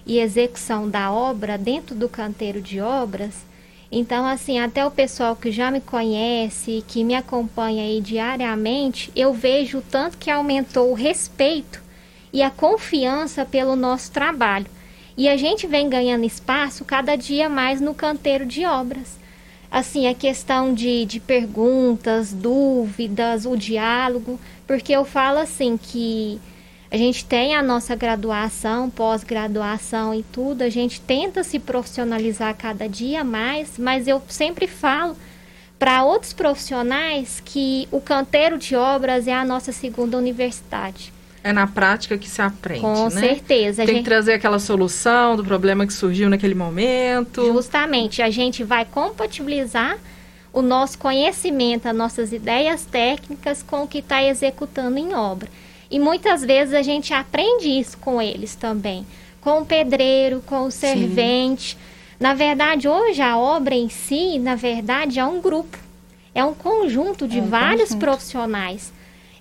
e 0.06 0.18
execução 0.18 0.88
da 0.88 1.12
obra 1.12 1.56
dentro 1.56 1.94
do 1.94 2.08
canteiro 2.08 2.60
de 2.60 2.80
obras. 2.80 3.44
Então, 3.90 4.26
assim, 4.26 4.58
até 4.58 4.84
o 4.86 4.90
pessoal 4.90 5.36
que 5.36 5.50
já 5.50 5.70
me 5.70 5.80
conhece, 5.80 6.82
que 6.88 7.04
me 7.04 7.14
acompanha 7.14 7.82
aí 7.82 8.00
diariamente, 8.00 9.12
eu 9.14 9.34
vejo 9.34 9.78
o 9.78 9.82
tanto 9.82 10.16
que 10.16 10.30
aumentou 10.30 10.90
o 10.90 10.94
respeito 10.94 11.82
e 12.32 12.42
a 12.42 12.50
confiança 12.50 13.44
pelo 13.44 13.76
nosso 13.76 14.10
trabalho. 14.10 14.66
E 15.16 15.28
a 15.28 15.36
gente 15.36 15.66
vem 15.66 15.90
ganhando 15.90 16.24
espaço 16.24 16.86
cada 16.86 17.16
dia 17.16 17.48
mais 17.48 17.80
no 17.80 17.92
canteiro 17.94 18.46
de 18.46 18.64
obras. 18.64 19.20
Assim, 19.70 20.06
a 20.06 20.14
questão 20.14 20.72
de, 20.72 21.04
de 21.04 21.20
perguntas, 21.20 22.32
dúvidas, 22.32 23.44
o 23.44 23.56
diálogo, 23.56 24.40
porque 24.66 24.92
eu 24.92 25.04
falo 25.04 25.38
assim 25.38 25.76
que 25.76 26.40
a 26.92 26.96
gente 26.98 27.24
tem 27.24 27.54
a 27.54 27.62
nossa 27.62 27.96
graduação, 27.96 28.90
pós-graduação 28.90 30.14
e 30.14 30.22
tudo, 30.22 30.60
a 30.60 30.68
gente 30.68 31.00
tenta 31.00 31.42
se 31.42 31.58
profissionalizar 31.58 32.54
cada 32.54 32.86
dia 32.86 33.24
mais, 33.24 33.78
mas 33.78 34.06
eu 34.06 34.22
sempre 34.28 34.66
falo 34.66 35.16
para 35.78 36.04
outros 36.04 36.34
profissionais 36.34 37.40
que 37.42 37.88
o 37.90 37.98
canteiro 37.98 38.58
de 38.58 38.76
obras 38.76 39.26
é 39.26 39.32
a 39.32 39.42
nossa 39.42 39.72
segunda 39.72 40.18
universidade. 40.18 41.10
É 41.42 41.50
na 41.50 41.66
prática 41.66 42.18
que 42.18 42.28
se 42.28 42.42
aprende, 42.42 42.82
Com 42.82 43.04
né? 43.04 43.20
certeza. 43.20 43.86
Tem 43.86 43.94
gente... 43.94 44.04
que 44.04 44.10
trazer 44.10 44.34
aquela 44.34 44.58
solução 44.58 45.34
do 45.34 45.42
problema 45.42 45.86
que 45.86 45.94
surgiu 45.94 46.28
naquele 46.28 46.54
momento. 46.54 47.54
Justamente, 47.54 48.20
a 48.20 48.28
gente 48.28 48.62
vai 48.62 48.84
compatibilizar 48.84 49.96
o 50.52 50.60
nosso 50.60 50.98
conhecimento, 50.98 51.86
as 51.86 51.96
nossas 51.96 52.34
ideias 52.34 52.84
técnicas 52.84 53.62
com 53.62 53.84
o 53.84 53.88
que 53.88 54.00
está 54.00 54.22
executando 54.22 54.98
em 54.98 55.14
obra. 55.14 55.48
E 55.92 55.98
muitas 55.98 56.42
vezes 56.42 56.72
a 56.72 56.80
gente 56.80 57.12
aprende 57.12 57.68
isso 57.68 57.98
com 57.98 58.20
eles 58.20 58.54
também, 58.54 59.06
com 59.42 59.60
o 59.60 59.66
pedreiro, 59.66 60.42
com 60.46 60.62
o 60.62 60.70
servente. 60.70 61.72
Sim. 61.72 61.78
Na 62.18 62.32
verdade, 62.32 62.88
hoje 62.88 63.20
a 63.20 63.36
obra 63.36 63.74
em 63.74 63.90
si, 63.90 64.38
na 64.38 64.54
verdade, 64.54 65.20
é 65.20 65.24
um 65.24 65.38
grupo, 65.38 65.76
é 66.34 66.42
um 66.42 66.54
conjunto 66.54 67.28
de 67.28 67.40
é 67.40 67.42
um 67.42 67.46
vários 67.46 67.90
conjunto. 67.90 68.00
profissionais. 68.00 68.90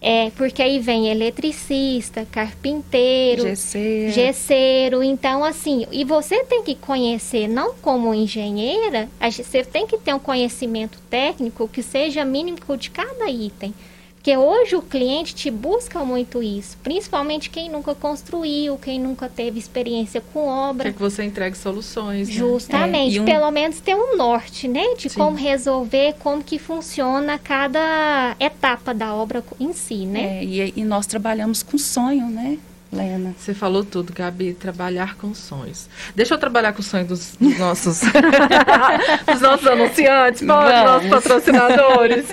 É, 0.03 0.31
porque 0.31 0.61
aí 0.61 0.79
vem 0.79 1.09
eletricista, 1.09 2.27
carpinteiro, 2.29 3.43
gesseiro. 3.43 4.11
gesseiro. 4.11 5.03
Então, 5.03 5.45
assim, 5.45 5.85
e 5.91 6.03
você 6.03 6.43
tem 6.43 6.63
que 6.63 6.75
conhecer, 6.75 7.47
não 7.47 7.75
como 7.75 8.13
engenheira, 8.13 9.07
você 9.21 9.63
tem 9.63 9.87
que 9.87 9.97
ter 9.99 10.13
um 10.13 10.19
conhecimento 10.19 10.99
técnico 11.09 11.67
que 11.67 11.83
seja 11.83 12.25
mínimo 12.25 12.57
de 12.77 12.89
cada 12.89 13.29
item. 13.29 13.73
Porque 14.21 14.37
hoje 14.37 14.75
o 14.75 14.83
cliente 14.83 15.33
te 15.33 15.49
busca 15.49 16.05
muito 16.05 16.43
isso, 16.43 16.77
principalmente 16.83 17.49
quem 17.49 17.71
nunca 17.71 17.95
construiu, 17.95 18.77
quem 18.77 18.99
nunca 18.99 19.27
teve 19.27 19.57
experiência 19.57 20.21
com 20.31 20.47
obra. 20.47 20.83
Quer 20.89 20.93
que 20.93 21.01
você 21.01 21.23
entregue 21.23 21.57
soluções. 21.57 22.27
Né? 22.27 22.35
Justamente, 22.35 23.17
é, 23.17 23.21
um... 23.23 23.25
pelo 23.25 23.49
menos 23.49 23.79
ter 23.79 23.95
um 23.95 24.15
norte, 24.15 24.67
né? 24.67 24.93
De 24.95 25.09
Sim. 25.09 25.17
como 25.17 25.35
resolver, 25.35 26.13
como 26.19 26.43
que 26.43 26.59
funciona 26.59 27.39
cada 27.39 28.35
etapa 28.39 28.93
da 28.93 29.11
obra 29.11 29.43
em 29.59 29.73
si, 29.73 30.05
né? 30.05 30.37
É, 30.37 30.43
e, 30.43 30.73
e 30.75 30.83
nós 30.83 31.07
trabalhamos 31.07 31.63
com 31.63 31.75
sonho, 31.79 32.27
né? 32.27 32.59
Lena. 32.91 33.33
Você 33.37 33.53
falou 33.53 33.85
tudo, 33.85 34.11
Gabi, 34.13 34.53
trabalhar 34.53 35.15
com 35.15 35.33
sonhos. 35.33 35.87
Deixa 36.15 36.33
eu 36.33 36.37
trabalhar 36.37 36.73
com 36.73 36.81
o 36.81 36.83
sonho 36.83 37.05
dos, 37.05 37.35
dos 37.39 37.57
nossos 37.57 38.01
dos 39.25 39.41
nossos 39.41 39.67
anunciantes, 39.67 40.45
pode, 40.45 40.83
nossos 40.83 41.09
patrocinadores. 41.09 42.25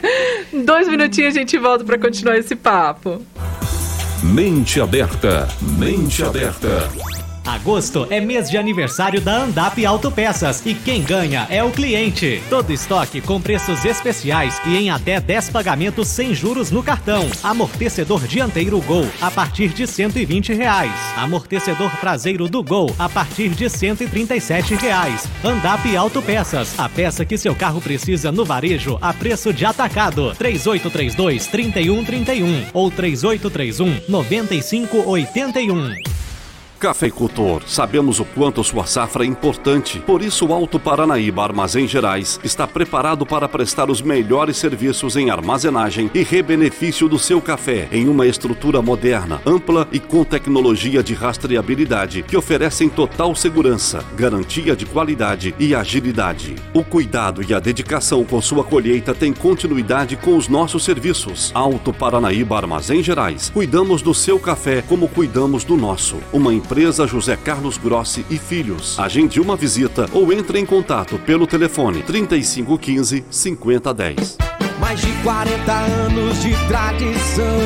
Dois 0.65 0.89
minutinhos 0.89 1.37
a 1.37 1.39
gente 1.39 1.57
volta 1.59 1.85
para 1.85 1.99
continuar 1.99 2.37
esse 2.37 2.57
papo. 2.57 3.23
Mente 4.23 4.81
aberta, 4.81 5.49
mente 5.79 6.25
aberta. 6.25 7.18
Agosto 7.49 8.07
é 8.11 8.21
mês 8.21 8.51
de 8.51 8.59
aniversário 8.59 9.23
da 9.23 9.39
Andap 9.39 9.83
Autopeças 9.87 10.63
e 10.67 10.75
quem 10.75 11.03
ganha 11.03 11.47
é 11.49 11.65
o 11.65 11.71
cliente. 11.71 12.43
Todo 12.51 12.71
estoque 12.71 13.23
com 13.23 13.41
preços 13.41 13.87
especiais 13.87 14.61
e 14.67 14.77
em 14.77 14.91
até 14.91 15.19
10 15.19 15.49
pagamentos 15.49 16.09
sem 16.09 16.35
juros 16.35 16.71
no 16.71 16.83
cartão. 16.83 17.27
Amortecedor 17.43 18.27
dianteiro 18.27 18.79
Gol 18.83 19.07
a 19.19 19.31
partir 19.31 19.69
de 19.69 19.87
120 19.87 20.53
reais. 20.53 20.93
Amortecedor 21.17 21.91
traseiro 21.97 22.51
do 22.51 22.63
Gol 22.63 22.95
a 22.99 23.09
partir 23.09 23.49
de 23.49 23.71
137 23.71 24.75
reais. 24.75 25.27
Andap 25.43 25.97
Autopeças, 25.97 26.79
a 26.79 26.87
peça 26.87 27.25
que 27.25 27.39
seu 27.39 27.55
carro 27.55 27.81
precisa 27.81 28.31
no 28.31 28.45
varejo 28.45 28.99
a 29.01 29.15
preço 29.15 29.55
de 29.55 29.65
atacado. 29.65 30.35
3832 30.35 31.47
3131 31.47 32.67
ou 32.75 32.91
3831 32.91 34.03
9581. 34.07 36.28
Cafeicultor, 36.79 37.63
sabemos 37.67 38.21
o 38.21 38.25
quanto 38.25 38.63
sua 38.63 38.87
safra 38.87 39.25
é 39.25 39.27
importante. 39.27 39.99
Por 39.99 40.23
isso, 40.23 40.47
o 40.47 40.53
Alto 40.53 40.79
Paranaíba 40.79 41.43
Armazém 41.43 41.89
Gerais 41.89 42.39
está 42.45 42.69
preparado 42.69 43.27
para 43.27 43.49
prestar 43.49 43.91
os 43.91 44.01
melhores 44.01 44.57
serviços 44.59 45.17
em 45.17 45.29
armazenagem 45.29 46.09
e 46.15 46.23
rebenefício 46.23 47.09
do 47.09 47.19
seu 47.19 47.41
café 47.43 47.89
em 47.91 48.09
uma 48.09 48.29
estrutura 48.29 48.81
moderna, 48.81 49.43
ampla 49.45 49.89
e 49.91 49.99
com 49.99 50.23
tecnologia 50.23 51.03
de 51.03 51.15
rastreabilidade 51.15 52.23
que 52.23 52.37
oferecem 52.37 52.89
total 52.89 53.35
segurança, 53.35 54.05
garantia 54.15 54.77
de 54.77 54.87
qualidade 54.87 55.57
e 55.59 55.75
agilidade. 55.75 56.55
O 56.73 56.85
cuidado 56.85 57.43
e 57.43 57.53
a 57.53 57.59
dedicação 57.59 58.25
com 58.25 58.41
sua 58.41 58.63
colheita 58.63 59.13
têm 59.13 59.33
continuidade 59.33 60.17
com 60.17 60.37
os 60.37 60.47
nossos 60.47 60.85
serviços. 60.85 61.51
Alto 61.55 61.93
Paranaíba 61.93 62.57
Armazém 62.57 63.03
Gerais. 63.03 63.51
Cuidamos 63.51 64.01
do 64.01 64.15
seu 64.15 64.39
café 64.39 64.81
como 64.81 65.09
cuidamos 65.09 65.65
do 65.65 65.77
nosso. 65.77 66.19
Uma 66.33 66.55
empresa 66.69 67.07
José 67.07 67.35
Carlos 67.35 67.79
Grossi 67.79 68.27
e 68.29 68.37
Filhos. 68.37 69.01
Agende 69.01 69.41
uma 69.41 69.57
visita 69.57 70.07
ou 70.13 70.31
entre 70.35 70.59
em 70.59 70.67
contato 70.67 71.19
pelo 71.21 71.47
telefone 71.47 72.03
3515 72.03 73.25
5010. 73.31 74.37
Mais 74.79 75.01
de 75.01 75.11
40 75.23 75.73
anos 75.73 76.43
de 76.43 76.51
tradição. 76.67 77.59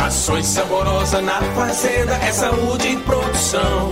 Ações 0.00 0.46
saborosa 0.46 1.22
na 1.22 1.40
fazenda, 1.54 2.16
é 2.16 2.32
saúde 2.32 2.88
e 2.88 2.96
produção. 2.96 3.88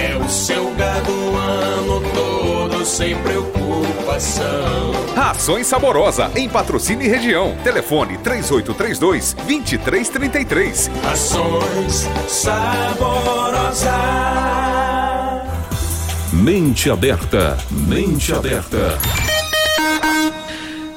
É 0.00 0.16
o 0.16 0.28
seu 0.28 0.72
gado 0.74 1.10
o 1.10 1.36
ano 1.36 2.00
todo 2.14 2.57
sem 2.88 3.16
preocupação. 3.22 4.92
Ações 5.14 5.66
Saborosa, 5.66 6.30
em 6.34 6.48
patrocínio 6.48 7.06
e 7.06 7.08
região. 7.08 7.56
Telefone 7.62 8.16
3832 8.18 9.34
2333. 9.46 10.90
Ações 11.10 12.08
Saborosa. 12.26 13.92
Mente 16.32 16.90
aberta, 16.90 17.58
mente 17.70 18.32
aberta. 18.32 18.98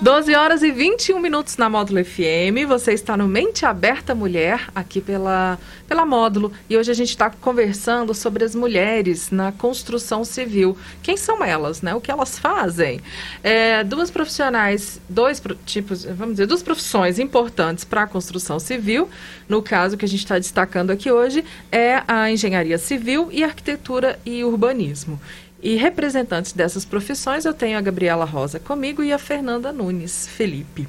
12 0.01 0.33
horas 0.33 0.63
e 0.63 0.71
21 0.71 1.19
minutos 1.19 1.57
na 1.57 1.69
Módulo 1.69 2.03
FM. 2.03 2.67
Você 2.67 2.91
está 2.91 3.15
no 3.15 3.27
Mente 3.27 3.67
Aberta 3.67 4.15
Mulher, 4.15 4.67
aqui 4.73 4.99
pela, 4.99 5.59
pela 5.87 6.07
Módulo. 6.07 6.51
E 6.67 6.75
hoje 6.75 6.89
a 6.89 6.93
gente 6.95 7.09
está 7.09 7.29
conversando 7.29 8.11
sobre 8.15 8.43
as 8.43 8.55
mulheres 8.55 9.29
na 9.29 9.51
construção 9.51 10.25
civil. 10.25 10.75
Quem 11.03 11.15
são 11.15 11.43
elas, 11.43 11.83
né? 11.83 11.93
O 11.93 12.01
que 12.01 12.09
elas 12.09 12.39
fazem? 12.39 12.99
É, 13.43 13.83
duas 13.83 14.09
profissionais, 14.09 14.99
dois 15.07 15.39
tipos, 15.67 16.03
vamos 16.03 16.33
dizer, 16.33 16.47
duas 16.47 16.63
profissões 16.63 17.19
importantes 17.19 17.83
para 17.83 18.01
a 18.01 18.07
construção 18.07 18.59
civil. 18.59 19.07
No 19.47 19.61
caso 19.61 19.97
que 19.97 20.05
a 20.05 20.07
gente 20.07 20.21
está 20.21 20.39
destacando 20.39 20.89
aqui 20.89 21.11
hoje, 21.11 21.45
é 21.71 22.01
a 22.07 22.31
engenharia 22.31 22.79
civil 22.79 23.29
e 23.31 23.43
arquitetura 23.43 24.19
e 24.25 24.43
urbanismo. 24.43 25.21
E 25.61 25.75
representantes 25.75 26.53
dessas 26.53 26.83
profissões, 26.83 27.45
eu 27.45 27.53
tenho 27.53 27.77
a 27.77 27.81
Gabriela 27.81 28.25
Rosa 28.25 28.59
comigo 28.59 29.03
e 29.03 29.13
a 29.13 29.19
Fernanda 29.19 29.71
Nunes 29.71 30.27
Felipe. 30.27 30.87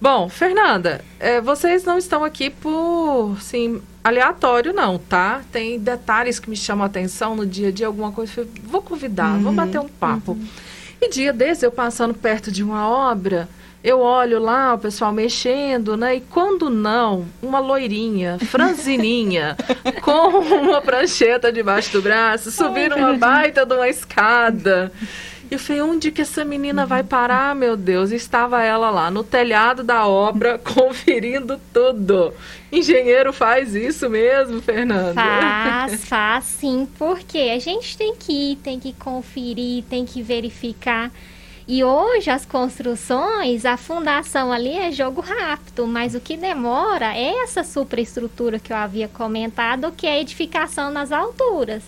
Bom, 0.00 0.28
Fernanda, 0.28 1.04
é, 1.18 1.40
vocês 1.40 1.82
não 1.84 1.98
estão 1.98 2.22
aqui 2.22 2.48
por, 2.48 3.36
sim, 3.40 3.82
aleatório 4.04 4.72
não, 4.72 4.96
tá? 4.96 5.42
Tem 5.50 5.78
detalhes 5.80 6.38
que 6.38 6.48
me 6.48 6.56
chamam 6.56 6.84
a 6.84 6.86
atenção 6.86 7.34
no 7.34 7.44
dia 7.44 7.68
a 7.68 7.72
dia, 7.72 7.86
alguma 7.88 8.12
coisa, 8.12 8.46
vou 8.62 8.80
convidar, 8.80 9.32
uhum, 9.32 9.42
vamos 9.42 9.56
bater 9.56 9.80
um 9.80 9.88
papo. 9.88 10.32
Uhum. 10.32 10.46
E 11.00 11.08
dia 11.08 11.32
desses, 11.32 11.64
eu 11.64 11.72
passando 11.72 12.14
perto 12.14 12.52
de 12.52 12.62
uma 12.62 12.88
obra, 12.88 13.48
eu 13.86 14.00
olho 14.00 14.40
lá 14.40 14.74
o 14.74 14.78
pessoal 14.78 15.12
mexendo, 15.12 15.96
né? 15.96 16.16
E 16.16 16.20
quando 16.20 16.68
não, 16.68 17.24
uma 17.40 17.60
loirinha, 17.60 18.36
franzininha, 18.36 19.56
com 20.02 20.40
uma 20.40 20.82
prancheta 20.82 21.52
debaixo 21.52 21.92
do 21.92 22.02
braço, 22.02 22.50
subindo 22.50 22.96
uma 22.96 23.12
baita 23.14 23.64
de 23.64 23.72
uma 23.72 23.88
escada. 23.88 24.90
E 25.48 25.54
eu 25.54 25.58
falei, 25.60 25.82
onde 25.82 26.10
que 26.10 26.20
essa 26.20 26.44
menina 26.44 26.84
vai 26.84 27.04
parar, 27.04 27.54
meu 27.54 27.76
Deus? 27.76 28.10
E 28.10 28.16
estava 28.16 28.60
ela 28.60 28.90
lá, 28.90 29.08
no 29.08 29.22
telhado 29.22 29.84
da 29.84 30.04
obra, 30.04 30.58
conferindo 30.74 31.60
tudo. 31.72 32.34
Engenheiro 32.72 33.32
faz 33.32 33.76
isso 33.76 34.10
mesmo, 34.10 34.60
Fernanda? 34.60 35.14
Faz, 35.14 36.04
faz 36.06 36.44
sim, 36.44 36.88
porque 36.98 37.38
a 37.38 37.60
gente 37.60 37.96
tem 37.96 38.16
que 38.16 38.32
ir, 38.32 38.56
tem 38.56 38.80
que 38.80 38.92
conferir, 38.94 39.84
tem 39.84 40.04
que 40.04 40.22
verificar. 40.22 41.12
E 41.68 41.82
hoje 41.82 42.30
as 42.30 42.46
construções, 42.46 43.64
a 43.64 43.76
fundação 43.76 44.52
ali 44.52 44.76
é 44.76 44.92
jogo 44.92 45.20
rápido, 45.20 45.84
mas 45.84 46.14
o 46.14 46.20
que 46.20 46.36
demora 46.36 47.12
é 47.16 47.42
essa 47.42 47.64
superestrutura 47.64 48.60
que 48.60 48.72
eu 48.72 48.76
havia 48.76 49.08
comentado, 49.08 49.90
que 49.90 50.06
é 50.06 50.12
a 50.12 50.20
edificação 50.20 50.92
nas 50.92 51.10
alturas. 51.10 51.82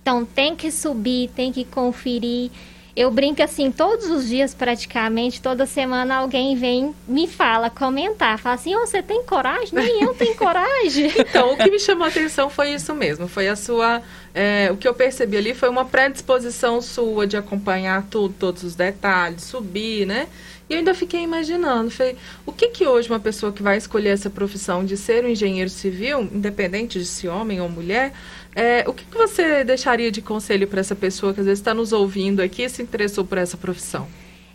Então 0.00 0.24
tem 0.24 0.56
que 0.56 0.70
subir, 0.70 1.28
tem 1.36 1.52
que 1.52 1.62
conferir. 1.62 2.50
Eu 2.96 3.10
brinco 3.10 3.42
assim, 3.42 3.70
todos 3.70 4.06
os 4.06 4.26
dias 4.26 4.54
praticamente, 4.54 5.42
toda 5.42 5.66
semana 5.66 6.16
alguém 6.16 6.56
vem 6.56 6.94
me 7.06 7.28
fala, 7.28 7.68
comentar, 7.68 8.38
fala 8.38 8.54
assim, 8.54 8.74
oh, 8.74 8.86
você 8.86 9.02
tem 9.02 9.22
coragem? 9.24 9.68
Nem 9.74 10.02
eu 10.02 10.14
tenho 10.14 10.34
coragem. 10.36 11.12
então, 11.16 11.52
o 11.52 11.56
que 11.56 11.70
me 11.70 11.78
chamou 11.78 12.06
a 12.06 12.08
atenção 12.08 12.48
foi 12.48 12.72
isso 12.72 12.94
mesmo, 12.94 13.28
foi 13.28 13.46
a 13.46 13.54
sua, 13.54 14.02
é, 14.34 14.68
o 14.70 14.76
que 14.76 14.86
eu 14.86 14.94
percebi 14.94 15.36
ali 15.36 15.54
foi 15.54 15.68
uma 15.68 15.84
predisposição 15.84 16.80
sua 16.80 17.26
de 17.26 17.36
acompanhar 17.36 18.06
tudo, 18.10 18.34
todos 18.38 18.62
os 18.62 18.74
detalhes, 18.74 19.42
subir, 19.42 20.06
né? 20.06 20.28
E 20.68 20.74
eu 20.74 20.78
ainda 20.78 20.94
fiquei 20.94 21.22
imaginando, 21.22 21.90
falei, 21.90 22.16
o 22.44 22.52
que 22.52 22.68
que 22.68 22.86
hoje 22.86 23.08
uma 23.08 23.18
pessoa 23.18 23.50
que 23.50 23.62
vai 23.62 23.78
escolher 23.78 24.10
essa 24.10 24.28
profissão 24.28 24.84
de 24.84 24.96
ser 24.98 25.24
um 25.24 25.28
engenheiro 25.28 25.70
civil, 25.70 26.20
independente 26.20 26.98
de 26.98 27.06
se 27.06 27.26
homem 27.26 27.58
ou 27.60 27.70
mulher, 27.70 28.12
é, 28.54 28.84
o 28.86 28.92
que, 28.92 29.04
que 29.04 29.16
você 29.16 29.64
deixaria 29.64 30.10
de 30.10 30.20
conselho 30.20 30.66
para 30.66 30.80
essa 30.80 30.94
pessoa 30.94 31.32
que 31.32 31.40
às 31.40 31.46
vezes 31.46 31.60
está 31.60 31.72
nos 31.72 31.92
ouvindo 31.92 32.40
aqui 32.40 32.62
e 32.62 32.68
se 32.68 32.82
interessou 32.82 33.24
por 33.24 33.38
essa 33.38 33.56
profissão? 33.56 34.06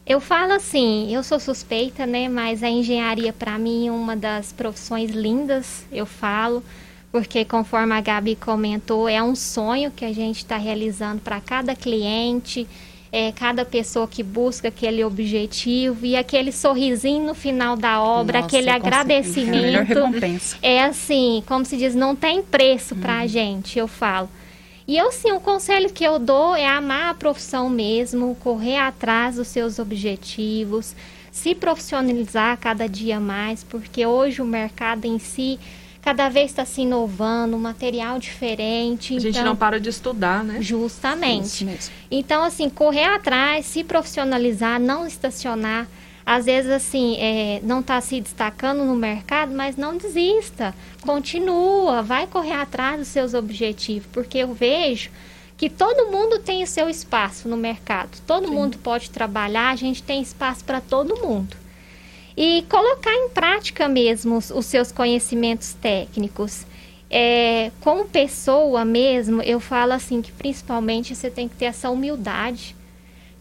Eu 0.05 0.19
falo 0.19 0.51
assim, 0.51 1.15
eu 1.15 1.23
sou 1.23 1.39
suspeita, 1.39 2.05
né? 2.05 2.27
Mas 2.27 2.62
a 2.62 2.69
engenharia 2.69 3.31
para 3.31 3.57
mim 3.57 3.88
é 3.88 3.91
uma 3.91 4.15
das 4.15 4.51
profissões 4.51 5.12
lindas, 5.12 5.86
eu 5.91 6.05
falo, 6.05 6.62
porque 7.13 7.45
conforme 7.45 7.93
a 7.93 8.02
Gabi 8.02 8.36
comentou, 8.36 9.08
é 9.08 9.21
um 9.21 9.36
sonho 9.36 9.91
que 9.91 10.04
a 10.04 10.12
gente 10.12 10.38
está 10.38 10.58
realizando 10.58 11.21
para 11.21 11.39
cada 11.39 11.76
cliente 11.76 12.67
é, 13.12 13.32
cada 13.32 13.63
pessoa 13.63 14.08
que 14.08 14.23
busca 14.23 14.69
aquele 14.69 15.04
objetivo 15.04 16.04
e 16.04 16.15
aquele 16.15 16.52
sorrisinho 16.52 17.23
no 17.23 17.36
final 17.36 17.76
da 17.78 18.02
obra, 18.02 18.41
Nossa, 18.41 18.47
aquele 18.47 18.71
agradecimento. 18.71 19.99
É, 20.63 20.78
é 20.78 20.84
assim, 20.84 21.43
como 21.45 21.63
se 21.63 21.78
diz, 21.78 21.93
não 21.93 22.15
tem 22.15 22.41
preço 22.41 22.95
para 22.95 23.19
a 23.19 23.21
uhum. 23.21 23.28
gente, 23.28 23.78
eu 23.78 23.88
falo. 23.88 24.28
E 24.88 24.97
eu 24.97 25.12
sim, 25.12 25.32
o 25.32 25.39
conselho 25.39 25.93
que 25.93 26.04
eu 26.04 26.17
dou 26.17 26.56
é 26.56 26.65
amar 26.65 27.12
a 27.12 27.13
profissão 27.13 27.69
mesmo, 27.69 28.36
correr 28.39 28.78
atrás 28.78 29.36
dos 29.36 29.47
seus 29.47 29.78
objetivos, 29.78 30.95
se 31.32 31.54
profissionalizar 31.54 32.58
cada 32.58 32.89
dia 32.89 33.19
mais, 33.19 33.63
porque 33.63 34.08
hoje 34.08 34.41
o 34.41 34.45
mercado 34.45 35.06
em 35.06 35.19
si 35.19 35.60
cada 36.03 36.27
vez 36.27 36.51
está 36.51 36.65
se 36.65 36.81
inovando, 36.81 37.57
material 37.57 38.19
diferente. 38.19 39.15
A 39.15 39.19
gente 39.19 39.35
então, 39.35 39.45
não 39.45 39.55
para 39.55 39.79
de 39.79 39.89
estudar, 39.89 40.43
né? 40.43 40.61
Justamente. 40.61 41.65
Então, 42.11 42.43
assim, 42.43 42.69
correr 42.69 43.05
atrás, 43.05 43.65
se 43.65 43.83
profissionalizar, 43.85 44.79
não 44.79 45.07
estacionar. 45.07 45.87
Às 46.25 46.45
vezes, 46.45 46.69
assim, 46.69 47.15
é, 47.17 47.61
não 47.63 47.79
está 47.79 47.99
se 48.01 48.19
destacando 48.19 48.83
no 48.83 48.95
mercado, 48.95 49.53
mas 49.55 49.77
não 49.77 49.95
desista. 49.95 50.75
Continua, 51.01 52.01
vai 52.01 52.27
correr 52.27 52.53
atrás 52.53 52.99
dos 52.99 53.07
seus 53.07 53.33
objetivos, 53.33 54.07
porque 54.11 54.39
eu 54.39 54.53
vejo 54.53 55.09
que 55.55 55.69
todo 55.69 56.11
mundo 56.11 56.39
tem 56.39 56.63
o 56.63 56.67
seu 56.67 56.89
espaço 56.89 57.47
no 57.47 57.55
mercado. 57.55 58.09
Todo 58.27 58.49
Sim. 58.49 58.53
mundo 58.53 58.77
pode 58.77 59.09
trabalhar, 59.09 59.71
a 59.71 59.75
gente 59.77 60.03
tem 60.03 60.21
espaço 60.21 60.65
para 60.65 60.81
todo 60.81 61.15
mundo 61.15 61.62
e 62.35 62.65
colocar 62.69 63.13
em 63.13 63.29
prática 63.29 63.87
mesmo 63.87 64.37
os, 64.37 64.49
os 64.49 64.65
seus 64.65 64.91
conhecimentos 64.91 65.73
técnicos. 65.73 66.65
É, 67.09 67.71
como 67.79 68.05
pessoa 68.05 68.83
mesmo, 68.83 69.41
eu 69.43 69.59
falo 69.59 69.93
assim 69.93 70.21
que 70.21 70.31
principalmente 70.31 71.15
você 71.15 71.29
tem 71.29 71.47
que 71.47 71.55
ter 71.55 71.65
essa 71.65 71.89
humildade 71.89 72.75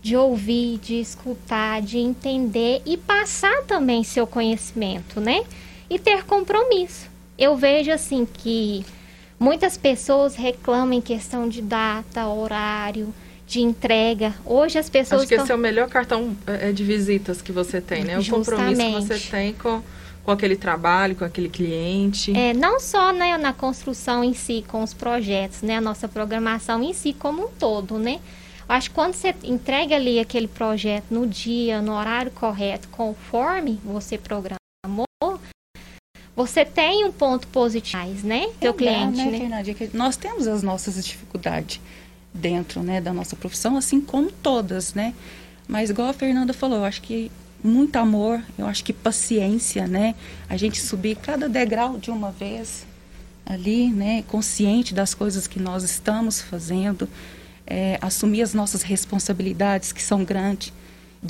de 0.02 0.16
ouvir, 0.16 0.78
de 0.78 1.00
escutar, 1.00 1.80
de 1.80 1.96
entender 1.96 2.82
e 2.84 2.96
passar 2.96 3.62
também 3.62 4.02
seu 4.02 4.26
conhecimento, 4.26 5.20
né? 5.20 5.44
E 5.88 5.98
ter 5.98 6.24
compromisso. 6.24 7.08
Eu 7.38 7.56
vejo 7.56 7.90
assim 7.90 8.26
que 8.26 8.84
muitas 9.38 9.76
pessoas 9.76 10.34
reclamam 10.34 10.92
em 10.92 11.00
questão 11.00 11.48
de 11.48 11.62
data, 11.62 12.26
horário, 12.26 13.14
de 13.52 13.60
entrega. 13.60 14.34
Hoje 14.46 14.78
as 14.78 14.88
pessoas. 14.88 15.20
Acho 15.20 15.28
que 15.28 15.34
estão... 15.34 15.44
esse 15.44 15.52
é 15.52 15.54
o 15.54 15.58
melhor 15.58 15.86
cartão 15.86 16.34
é, 16.46 16.72
de 16.72 16.82
visitas 16.82 17.42
que 17.42 17.52
você 17.52 17.82
tem, 17.82 18.02
né? 18.02 18.18
O 18.18 18.26
compromisso 18.26 18.80
que 18.80 19.18
você 19.18 19.30
tem 19.30 19.52
com, 19.52 19.82
com 20.24 20.30
aquele 20.30 20.56
trabalho, 20.56 21.14
com 21.14 21.24
aquele 21.24 21.50
cliente. 21.50 22.34
É, 22.34 22.54
não 22.54 22.80
só 22.80 23.12
né, 23.12 23.36
na 23.36 23.52
construção 23.52 24.24
em 24.24 24.32
si, 24.32 24.64
com 24.66 24.82
os 24.82 24.94
projetos, 24.94 25.60
né? 25.60 25.76
A 25.76 25.80
nossa 25.82 26.08
programação 26.08 26.82
em 26.82 26.94
si 26.94 27.12
como 27.12 27.44
um 27.44 27.48
todo, 27.48 27.98
né? 27.98 28.20
Acho 28.66 28.88
que 28.88 28.94
quando 28.94 29.12
você 29.12 29.34
entrega 29.44 29.96
ali 29.96 30.18
aquele 30.18 30.48
projeto 30.48 31.06
no 31.10 31.26
dia, 31.26 31.82
no 31.82 31.92
horário 31.92 32.30
correto, 32.30 32.88
conforme 32.88 33.78
você 33.84 34.16
programou, 34.16 34.58
você 36.34 36.64
tem 36.64 37.04
um 37.04 37.12
ponto 37.12 37.46
positivo, 37.48 38.26
né? 38.26 38.48
Seu 38.58 38.72
cliente, 38.72 39.18
né, 39.18 39.26
né? 39.26 39.38
Fernandinha, 39.38 39.90
nós 39.92 40.16
temos 40.16 40.48
as 40.48 40.62
nossas 40.62 41.04
dificuldades 41.04 41.78
dentro 42.32 42.82
né, 42.82 43.00
da 43.00 43.12
nossa 43.12 43.36
profissão, 43.36 43.76
assim 43.76 44.00
como 44.00 44.30
todas, 44.30 44.94
né? 44.94 45.14
Mas 45.68 45.90
igual 45.90 46.08
a 46.08 46.12
Fernanda 46.12 46.52
falou, 46.52 46.78
eu 46.78 46.84
acho 46.84 47.02
que 47.02 47.30
muito 47.62 47.96
amor, 47.96 48.42
eu 48.58 48.66
acho 48.66 48.82
que 48.82 48.92
paciência, 48.92 49.86
né? 49.86 50.14
A 50.48 50.56
gente 50.56 50.80
subir 50.80 51.16
cada 51.16 51.48
degrau 51.48 51.98
de 51.98 52.10
uma 52.10 52.30
vez 52.30 52.84
ali, 53.46 53.88
né? 53.88 54.24
Consciente 54.26 54.94
das 54.94 55.14
coisas 55.14 55.46
que 55.46 55.60
nós 55.60 55.84
estamos 55.84 56.40
fazendo, 56.40 57.08
é, 57.66 57.98
assumir 58.00 58.42
as 58.42 58.52
nossas 58.52 58.82
responsabilidades 58.82 59.92
que 59.92 60.02
são 60.02 60.24
grandes. 60.24 60.72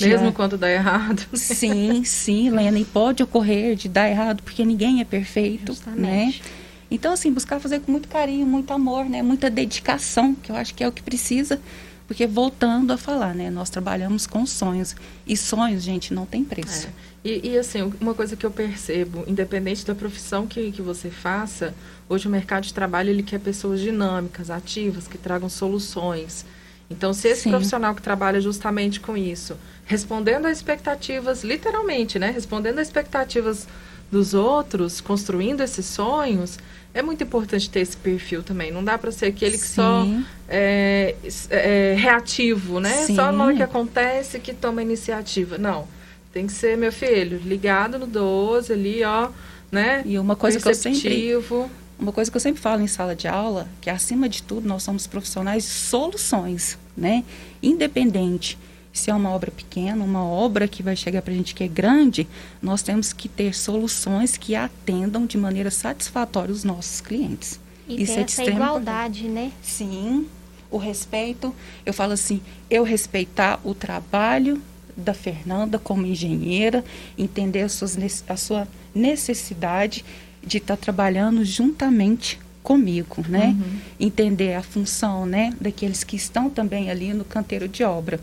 Mesmo 0.00 0.28
a... 0.28 0.32
quando 0.32 0.56
dá 0.56 0.70
errado. 0.70 1.26
Sim, 1.34 2.02
sim, 2.04 2.48
Lena, 2.48 2.78
e 2.78 2.84
pode 2.84 3.22
ocorrer 3.22 3.76
de 3.76 3.88
dar 3.88 4.08
errado, 4.08 4.42
porque 4.42 4.64
ninguém 4.64 5.00
é 5.00 5.04
perfeito, 5.04 5.72
né? 5.72 5.74
Justamente. 5.74 6.42
né? 6.42 6.61
Então, 6.92 7.14
assim, 7.14 7.32
buscar 7.32 7.58
fazer 7.58 7.80
com 7.80 7.90
muito 7.90 8.06
carinho, 8.06 8.46
muito 8.46 8.70
amor, 8.70 9.06
né? 9.06 9.22
Muita 9.22 9.48
dedicação, 9.48 10.34
que 10.34 10.52
eu 10.52 10.56
acho 10.56 10.74
que 10.74 10.84
é 10.84 10.88
o 10.88 10.92
que 10.92 11.02
precisa. 11.02 11.58
Porque 12.06 12.26
voltando 12.26 12.92
a 12.92 12.98
falar, 12.98 13.34
né? 13.34 13.48
Nós 13.48 13.70
trabalhamos 13.70 14.26
com 14.26 14.44
sonhos. 14.44 14.94
E 15.26 15.34
sonhos, 15.34 15.82
gente, 15.82 16.12
não 16.12 16.26
tem 16.26 16.44
preço. 16.44 16.88
É. 16.88 16.90
E, 17.24 17.52
e, 17.52 17.58
assim, 17.58 17.90
uma 17.98 18.12
coisa 18.12 18.36
que 18.36 18.44
eu 18.44 18.50
percebo, 18.50 19.24
independente 19.26 19.86
da 19.86 19.94
profissão 19.94 20.46
que, 20.46 20.70
que 20.70 20.82
você 20.82 21.08
faça, 21.08 21.74
hoje 22.10 22.28
o 22.28 22.30
mercado 22.30 22.64
de 22.64 22.74
trabalho 22.74 23.08
ele 23.08 23.22
quer 23.22 23.40
pessoas 23.40 23.80
dinâmicas, 23.80 24.50
ativas, 24.50 25.08
que 25.08 25.16
tragam 25.16 25.48
soluções. 25.48 26.44
Então, 26.90 27.14
se 27.14 27.28
esse 27.28 27.44
Sim. 27.44 27.50
profissional 27.50 27.94
que 27.94 28.02
trabalha 28.02 28.38
justamente 28.38 29.00
com 29.00 29.16
isso, 29.16 29.56
respondendo 29.86 30.44
às 30.44 30.58
expectativas, 30.58 31.42
literalmente, 31.42 32.18
né? 32.18 32.30
Respondendo 32.30 32.80
às 32.80 32.88
expectativas 32.88 33.66
dos 34.12 34.34
outros, 34.34 35.00
construindo 35.00 35.62
esses 35.62 35.86
sonhos, 35.86 36.58
é 36.92 37.00
muito 37.00 37.24
importante 37.24 37.70
ter 37.70 37.80
esse 37.80 37.96
perfil 37.96 38.42
também. 38.42 38.70
Não 38.70 38.84
dá 38.84 38.98
para 38.98 39.10
ser 39.10 39.26
aquele 39.26 39.56
que 39.56 39.66
Sim. 39.66 39.74
só 39.74 40.06
é, 40.46 41.16
é, 41.48 41.94
reativo, 41.98 42.78
né? 42.78 42.92
Sim. 43.06 43.16
Só 43.16 43.32
na 43.32 43.46
hora 43.46 43.56
que 43.56 43.62
acontece 43.62 44.38
que 44.38 44.52
toma 44.52 44.82
iniciativa. 44.82 45.56
Não. 45.56 45.88
Tem 46.30 46.46
que 46.46 46.52
ser, 46.52 46.76
meu 46.76 46.92
filho, 46.92 47.40
ligado 47.42 47.98
no 47.98 48.06
12 48.06 48.74
ali, 48.74 49.02
ó, 49.02 49.30
né? 49.70 50.02
E 50.04 50.18
uma 50.18 50.36
coisa 50.36 50.60
que 50.60 50.68
eu 50.68 50.74
sempre 50.74 51.34
uma 51.98 52.12
coisa 52.12 52.30
que 52.30 52.36
eu 52.36 52.40
sempre 52.40 52.60
falo 52.60 52.82
em 52.82 52.86
sala 52.88 53.14
de 53.14 53.28
aula, 53.28 53.68
que 53.80 53.88
acima 53.88 54.28
de 54.28 54.42
tudo 54.42 54.66
nós 54.66 54.82
somos 54.82 55.06
profissionais 55.06 55.62
de 55.62 55.70
soluções, 55.70 56.76
né? 56.96 57.24
Independente 57.62 58.58
se 58.92 59.10
é 59.10 59.14
uma 59.14 59.30
obra 59.30 59.50
pequena, 59.50 60.04
uma 60.04 60.24
obra 60.24 60.68
que 60.68 60.82
vai 60.82 60.94
chegar 60.94 61.22
para 61.22 61.32
a 61.32 61.36
gente 61.36 61.54
que 61.54 61.64
é 61.64 61.68
grande, 61.68 62.28
nós 62.60 62.82
temos 62.82 63.12
que 63.12 63.28
ter 63.28 63.54
soluções 63.54 64.36
que 64.36 64.54
atendam 64.54 65.24
de 65.24 65.38
maneira 65.38 65.70
satisfatória 65.70 66.52
os 66.52 66.62
nossos 66.62 67.00
clientes. 67.00 67.58
E 67.88 68.02
Isso 68.02 68.18
é 68.18 68.22
essa 68.22 68.44
igualdade, 68.44 69.28
né? 69.28 69.50
Sim, 69.62 70.26
o 70.70 70.76
respeito. 70.76 71.54
Eu 71.86 71.94
falo 71.94 72.12
assim, 72.12 72.40
eu 72.68 72.82
respeitar 72.84 73.58
o 73.64 73.74
trabalho 73.74 74.60
da 74.94 75.14
Fernanda 75.14 75.78
como 75.78 76.06
engenheira, 76.06 76.84
entender 77.16 77.62
a, 77.62 77.68
suas, 77.68 77.96
a 78.28 78.36
sua 78.36 78.68
necessidade 78.94 80.04
de 80.44 80.58
estar 80.58 80.76
tá 80.76 80.82
trabalhando 80.82 81.44
juntamente 81.44 82.38
comigo, 82.62 83.24
né? 83.28 83.56
Uhum. 83.58 83.78
Entender 83.98 84.54
a 84.54 84.62
função, 84.62 85.26
né, 85.26 85.52
daqueles 85.60 86.04
que 86.04 86.14
estão 86.14 86.48
também 86.48 86.90
ali 86.90 87.12
no 87.12 87.24
canteiro 87.24 87.66
de 87.66 87.82
obra 87.82 88.20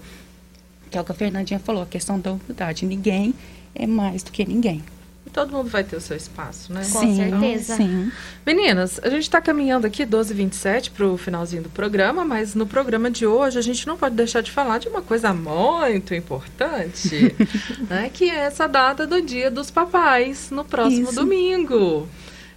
que 0.90 0.98
é 0.98 1.02
o 1.02 1.04
que 1.04 1.12
a 1.12 1.16
Fernandinha 1.16 1.60
falou, 1.60 1.84
a 1.84 1.86
questão 1.86 2.20
da 2.20 2.32
humildade. 2.32 2.86
Ninguém 2.86 3.34
é 3.76 3.86
mais 3.86 4.24
do 4.24 4.32
que 4.32 4.46
ninguém. 4.46 4.84
E 5.26 5.30
todo 5.30 5.52
mundo 5.52 5.70
vai 5.70 5.84
ter 5.84 5.96
o 5.96 6.02
seu 6.02 6.18
espaço, 6.18 6.74
né? 6.74 6.82
Com 6.82 7.02
sim, 7.02 7.16
certeza. 7.16 7.76
Sim. 7.76 8.12
Meninas, 8.46 9.00
a 9.04 9.10
gente 9.10 9.24
está 9.24 9.40
caminhando 9.40 9.86
aqui 9.86 10.04
12h27 10.06 10.92
para 10.92 11.06
o 11.06 11.18
finalzinho 11.18 11.62
do 11.62 11.70
programa, 11.70 12.26
mas 12.26 12.56
no 12.56 12.66
programa 12.66 13.12
de 13.12 13.28
hoje 13.28 13.60
a 13.60 13.62
gente 13.62 13.86
não 13.86 13.96
pode 13.96 14.16
deixar 14.16 14.42
de 14.42 14.52
falar 14.52 14.80
de 14.80 14.88
uma 14.88 15.02
coisa 15.02 15.32
muito 15.34 16.16
importante, 16.16 17.36
né? 17.88 18.10
Que 18.12 18.30
é 18.30 18.38
essa 18.38 18.68
data 18.68 19.06
do 19.06 19.22
Dia 19.22 19.52
dos 19.52 19.70
Papais, 19.70 20.50
no 20.50 20.66
próximo 20.66 21.10
Isso. 21.10 21.16
domingo. 21.16 22.08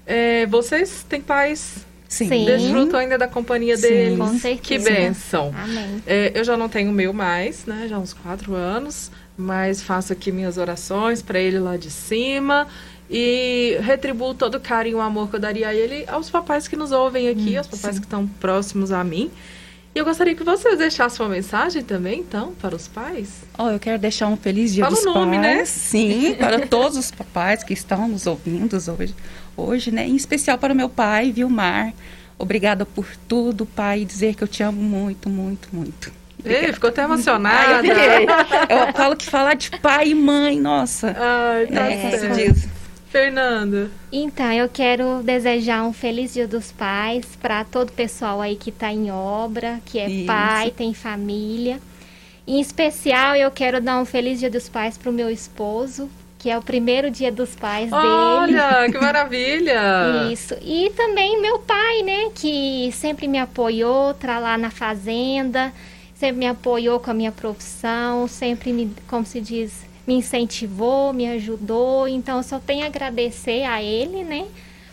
É, 0.06 0.46
vocês 0.46 1.04
têm 1.08 1.20
pais 1.20 1.84
Sim. 2.12 2.44
Desfruto 2.44 2.94
ainda 2.94 3.16
da 3.16 3.27
companhia 3.27 3.75
Sim, 3.75 3.88
deles. 3.88 4.18
Com 4.18 4.38
certeza. 4.38 4.61
Que 4.61 4.79
benção. 4.79 5.51
Amém. 5.57 6.03
É, 6.07 6.31
eu 6.35 6.44
já 6.44 6.59
não 6.59 6.68
tenho 6.68 6.90
o 6.90 6.92
meu 6.92 7.11
mais, 7.14 7.64
né? 7.64 7.87
Já 7.88 7.96
há 7.96 7.98
uns 7.98 8.12
quatro 8.12 8.55
anos. 8.55 9.11
Mas 9.35 9.81
faço 9.81 10.12
aqui 10.12 10.31
minhas 10.31 10.59
orações 10.59 11.22
para 11.22 11.40
ele 11.40 11.59
lá 11.59 11.79
de 11.79 11.90
cima. 11.90 12.68
E 13.11 13.79
retribuo 13.81 14.35
todo 14.35 14.57
o 14.57 14.61
carinho 14.61 14.96
e 14.96 14.96
o 14.96 15.01
amor 15.01 15.31
que 15.31 15.37
eu 15.37 15.40
daria 15.40 15.68
a 15.68 15.75
ele 15.75 16.05
aos 16.07 16.29
papais 16.29 16.68
que 16.68 16.77
nos 16.77 16.92
ouvem 16.92 17.29
aqui, 17.29 17.55
hum, 17.55 17.59
aos 17.59 17.66
papais 17.66 17.94
sim. 17.94 18.01
que 18.03 18.07
estão 18.07 18.27
próximos 18.27 18.92
a 18.92 19.03
mim. 19.03 19.31
E 19.94 19.98
eu 19.98 20.05
gostaria 20.07 20.35
que 20.35 20.42
vocês 20.42 20.79
deixassem 20.79 21.25
uma 21.25 21.35
mensagem 21.35 21.83
também, 21.83 22.20
então, 22.20 22.55
para 22.55 22.75
os 22.75 22.88
pais. 22.88 23.42
Oh, 23.59 23.68
eu 23.68 23.79
quero 23.79 23.98
deixar 23.98 24.27
um 24.27 24.37
feliz 24.38 24.72
dia 24.72 24.85
Fala 24.85 24.96
dos 24.96 25.05
o 25.05 25.12
nome, 25.12 25.37
pais. 25.37 25.57
né? 25.57 25.64
Sim, 25.66 26.35
para 26.38 26.66
todos 26.66 26.96
os 26.96 27.11
papais 27.11 27.62
que 27.62 27.75
estão 27.75 28.09
nos 28.09 28.27
ouvindo 28.27 28.75
hoje, 28.75 29.14
hoje, 29.56 29.90
né? 29.90 30.06
Em 30.06 30.16
especial 30.16 30.58
para 30.58 30.72
o 30.72 30.76
meu 30.76 30.88
pai, 30.88 31.32
Vilmar. 31.32 31.92
Obrigada 32.38 32.84
por 32.84 33.06
tudo, 33.28 33.64
pai, 33.64 34.00
e 34.00 34.04
dizer 34.04 34.34
que 34.34 34.42
eu 34.42 34.48
te 34.48 34.62
amo 34.62 34.82
muito, 34.82 35.28
muito, 35.28 35.68
muito. 35.72 36.12
Ei, 36.44 36.72
ficou 36.72 36.90
até 36.90 37.02
Ai, 37.02 37.06
emocionada. 37.06 37.86
eu, 37.86 37.94
fiquei. 37.94 38.26
eu 38.76 38.92
falo 38.92 39.16
que 39.16 39.26
falar 39.26 39.54
de 39.54 39.70
pai 39.78 40.08
e 40.08 40.14
mãe, 40.14 40.58
nossa. 40.58 41.14
Ai, 41.16 41.66
tá 41.66 41.90
é, 41.90 42.10
certo. 42.10 42.16
isso 42.16 42.34
diz. 42.34 42.68
Fernanda. 43.12 43.90
Então, 44.10 44.50
eu 44.52 44.68
quero 44.70 45.22
desejar 45.22 45.84
um 45.84 45.92
feliz 45.92 46.32
Dia 46.32 46.48
dos 46.48 46.72
Pais 46.72 47.26
para 47.40 47.62
todo 47.62 47.90
o 47.90 47.92
pessoal 47.92 48.40
aí 48.40 48.56
que 48.56 48.70
está 48.70 48.90
em 48.90 49.10
obra, 49.10 49.80
que 49.84 49.98
é 49.98 50.08
Isso. 50.08 50.26
pai, 50.26 50.70
tem 50.70 50.94
família. 50.94 51.78
Em 52.46 52.58
especial, 52.58 53.36
eu 53.36 53.50
quero 53.50 53.82
dar 53.82 54.00
um 54.00 54.06
feliz 54.06 54.40
Dia 54.40 54.48
dos 54.48 54.66
Pais 54.68 54.96
para 54.96 55.10
o 55.10 55.12
meu 55.12 55.28
esposo, 55.28 56.08
que 56.42 56.50
é 56.50 56.59
o 56.59 56.62
primeiro 56.62 57.09
Dia 57.09 57.31
dos 57.31 57.55
Pais 57.55 57.88
dele. 57.88 58.02
Olha, 58.05 58.90
que 58.90 58.98
maravilha. 58.98 60.28
Isso. 60.33 60.57
E 60.61 60.90
também 60.90 61.40
meu 61.40 61.61
pai, 61.61 62.02
né, 62.02 62.31
que 62.35 62.90
sempre 62.92 63.28
me 63.28 63.38
apoiou, 63.38 64.12
tá 64.12 64.40
lá 64.40 64.59
na 64.59 64.68
fazenda, 64.68 65.72
sempre 66.16 66.38
me 66.38 66.48
apoiou 66.48 66.98
com 66.98 67.12
a 67.12 67.14
minha 67.14 67.31
profissão, 67.31 68.26
sempre 68.26 68.72
me, 68.72 68.92
como 69.07 69.24
se 69.24 69.40
diz, 69.40 69.85
me 70.05 70.14
incentivou, 70.14 71.12
me 71.12 71.28
ajudou. 71.28 72.09
Então 72.09 72.38
eu 72.38 72.42
só 72.42 72.59
tenho 72.59 72.83
a 72.83 72.88
agradecer 72.88 73.62
a 73.62 73.81
ele, 73.81 74.24
né, 74.24 74.44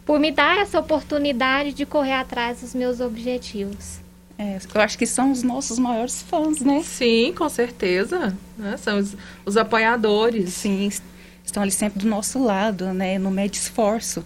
por 0.05 0.19
me 0.19 0.31
dar 0.31 0.59
essa 0.59 0.79
oportunidade 0.79 1.73
de 1.73 1.83
correr 1.83 2.13
atrás 2.13 2.61
dos 2.61 2.75
meus 2.75 2.99
objetivos. 2.99 3.97
É, 4.37 4.57
eu 4.73 4.81
acho 4.81 4.97
que 4.97 5.05
são 5.05 5.31
os 5.31 5.43
nossos 5.43 5.77
maiores 5.77 6.21
fãs, 6.21 6.61
né? 6.61 6.81
Sim, 6.81 7.33
com 7.37 7.49
certeza. 7.49 8.37
né? 8.57 8.77
São 8.77 8.97
os, 8.97 9.17
os 9.45 9.57
apoiadores. 9.57 10.53
Sim, 10.53 10.89
estão 11.49 11.63
ali 11.63 11.71
sempre 11.71 11.99
do 11.99 12.07
nosso 12.07 12.43
lado, 12.43 12.85
né? 12.93 13.17
No 13.17 13.29
meio 13.31 13.49
de 13.49 13.57
esforço. 13.57 14.23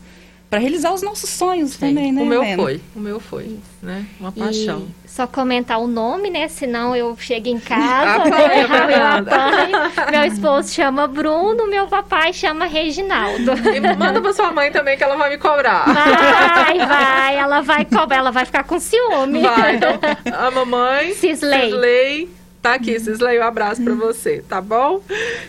Para 0.50 0.60
realizar 0.60 0.94
os 0.94 1.02
nossos 1.02 1.32
sonhos 1.32 1.78
também, 1.78 2.12
né? 2.12 2.22
o 2.22 2.26
meu 2.28 2.44
Helena? 2.44 2.62
foi, 2.62 2.82
o 2.96 3.00
meu 3.00 3.20
foi, 3.20 3.58
né? 3.82 4.06
Uma 4.20 4.32
paixão. 4.32 4.88
E 5.04 5.10
só 5.10 5.26
comentar 5.26 5.80
o 5.80 5.88
nome, 5.88 6.30
né? 6.30 6.48
Senão 6.48 6.96
eu 6.96 7.18
chego 7.18 7.48
em 7.48 7.60
casa, 7.60 8.22
Apanha, 8.22 8.68
né? 8.68 8.96
Eu 8.96 9.34
apanho. 9.34 10.12
Meu 10.12 10.24
esposo 10.26 10.72
chama 10.72 11.08
Bruno, 11.08 11.68
meu 11.68 11.88
papai 11.88 12.34
chama 12.34 12.66
Reginaldo. 12.66 13.52
E 13.74 13.80
manda 13.98 14.22
pra 14.22 14.32
sua 14.32 14.52
mãe 14.52 14.72
também 14.72 14.96
que 14.96 15.04
ela 15.04 15.16
vai 15.16 15.32
me 15.32 15.40
cobrar. 15.40 15.86
Vai, 15.86 16.78
vai, 16.86 17.36
ela 17.36 17.62
vai 17.62 17.86
cobrar, 17.86 18.18
ela 18.18 18.32
vai 18.32 18.46
ficar 18.46 18.64
com 18.64 18.80
ciúme. 18.80 19.42
Vai, 19.42 19.78
então, 19.78 20.00
a 20.32 20.52
mamãe, 20.52 21.16
Cisley. 21.16 21.72
Cisley, 21.72 22.30
tá 22.64 22.76
aqui, 22.76 22.98
Cisley, 22.98 23.38
um 23.40 23.44
abraço 23.44 23.84
pra 23.84 23.94
você, 23.94 24.42
tá 24.48 24.62
bom? 24.62 25.02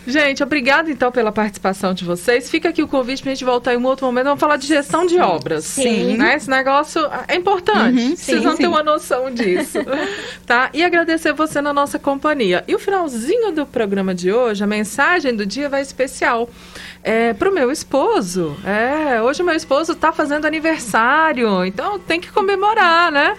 Gente, 0.05 0.43
obrigada 0.43 0.91
então 0.91 1.09
pela 1.13 1.31
participação 1.31 1.93
de 1.93 2.03
vocês. 2.03 2.49
Fica 2.49 2.67
aqui 2.67 2.83
o 2.83 2.89
convite 2.89 3.23
pra 3.23 3.31
gente 3.31 3.45
voltar 3.45 3.73
em 3.73 3.77
um 3.77 3.85
outro 3.85 4.05
momento. 4.05 4.25
Vamos 4.25 4.39
falar 4.41 4.57
de 4.57 4.67
gestão 4.67 5.05
de 5.05 5.17
obras. 5.17 5.63
Sim. 5.63 6.17
Né? 6.17 6.35
Esse 6.35 6.49
negócio 6.49 7.01
é 7.25 7.35
importante. 7.37 7.97
Uhum, 7.97 8.15
Vocês 8.17 8.39
sim, 8.39 8.43
vão 8.43 8.57
ter 8.57 8.63
sim. 8.63 8.67
uma 8.67 8.83
noção 8.83 9.31
disso. 9.31 9.79
tá? 10.45 10.69
E 10.73 10.83
agradecer 10.83 11.31
você 11.31 11.61
na 11.61 11.71
nossa 11.71 11.97
companhia. 11.97 12.65
E 12.67 12.75
o 12.75 12.79
finalzinho 12.79 13.53
do 13.53 13.65
programa 13.65 14.13
de 14.13 14.33
hoje, 14.33 14.61
a 14.61 14.67
mensagem 14.67 15.33
do 15.33 15.45
dia 15.45 15.69
vai 15.69 15.81
especial. 15.81 16.49
É, 17.01 17.33
pro 17.33 17.53
meu 17.53 17.71
esposo. 17.71 18.57
É, 18.65 19.21
hoje 19.21 19.41
o 19.41 19.45
meu 19.45 19.55
esposo 19.55 19.95
tá 19.95 20.11
fazendo 20.11 20.45
aniversário, 20.45 21.63
então 21.63 21.97
tem 21.97 22.19
que 22.19 22.29
comemorar, 22.31 23.09
né? 23.09 23.37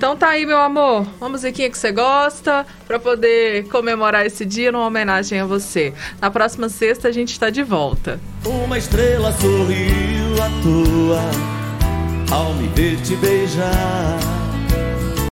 Então 0.00 0.16
tá 0.16 0.30
aí, 0.30 0.46
meu 0.46 0.56
amor, 0.56 1.06
uma 1.20 1.28
musiquinha 1.28 1.68
que 1.68 1.76
você 1.76 1.92
gosta 1.92 2.66
para 2.86 2.98
poder 2.98 3.68
comemorar 3.68 4.24
esse 4.24 4.46
dia 4.46 4.72
numa 4.72 4.86
homenagem 4.86 5.38
a 5.38 5.44
você. 5.44 5.92
Na 6.18 6.30
próxima 6.30 6.70
sexta 6.70 7.08
a 7.08 7.12
gente 7.12 7.32
está 7.32 7.50
de 7.50 7.62
volta. 7.62 8.18
Uma 8.46 8.78
estrela 8.78 9.30
sorriu 9.32 10.42
à 10.42 10.48
toa 10.62 12.34
ao 12.34 12.54
me 12.54 12.68
ver 12.68 12.96
te 13.02 13.14
beijar. 13.16 14.39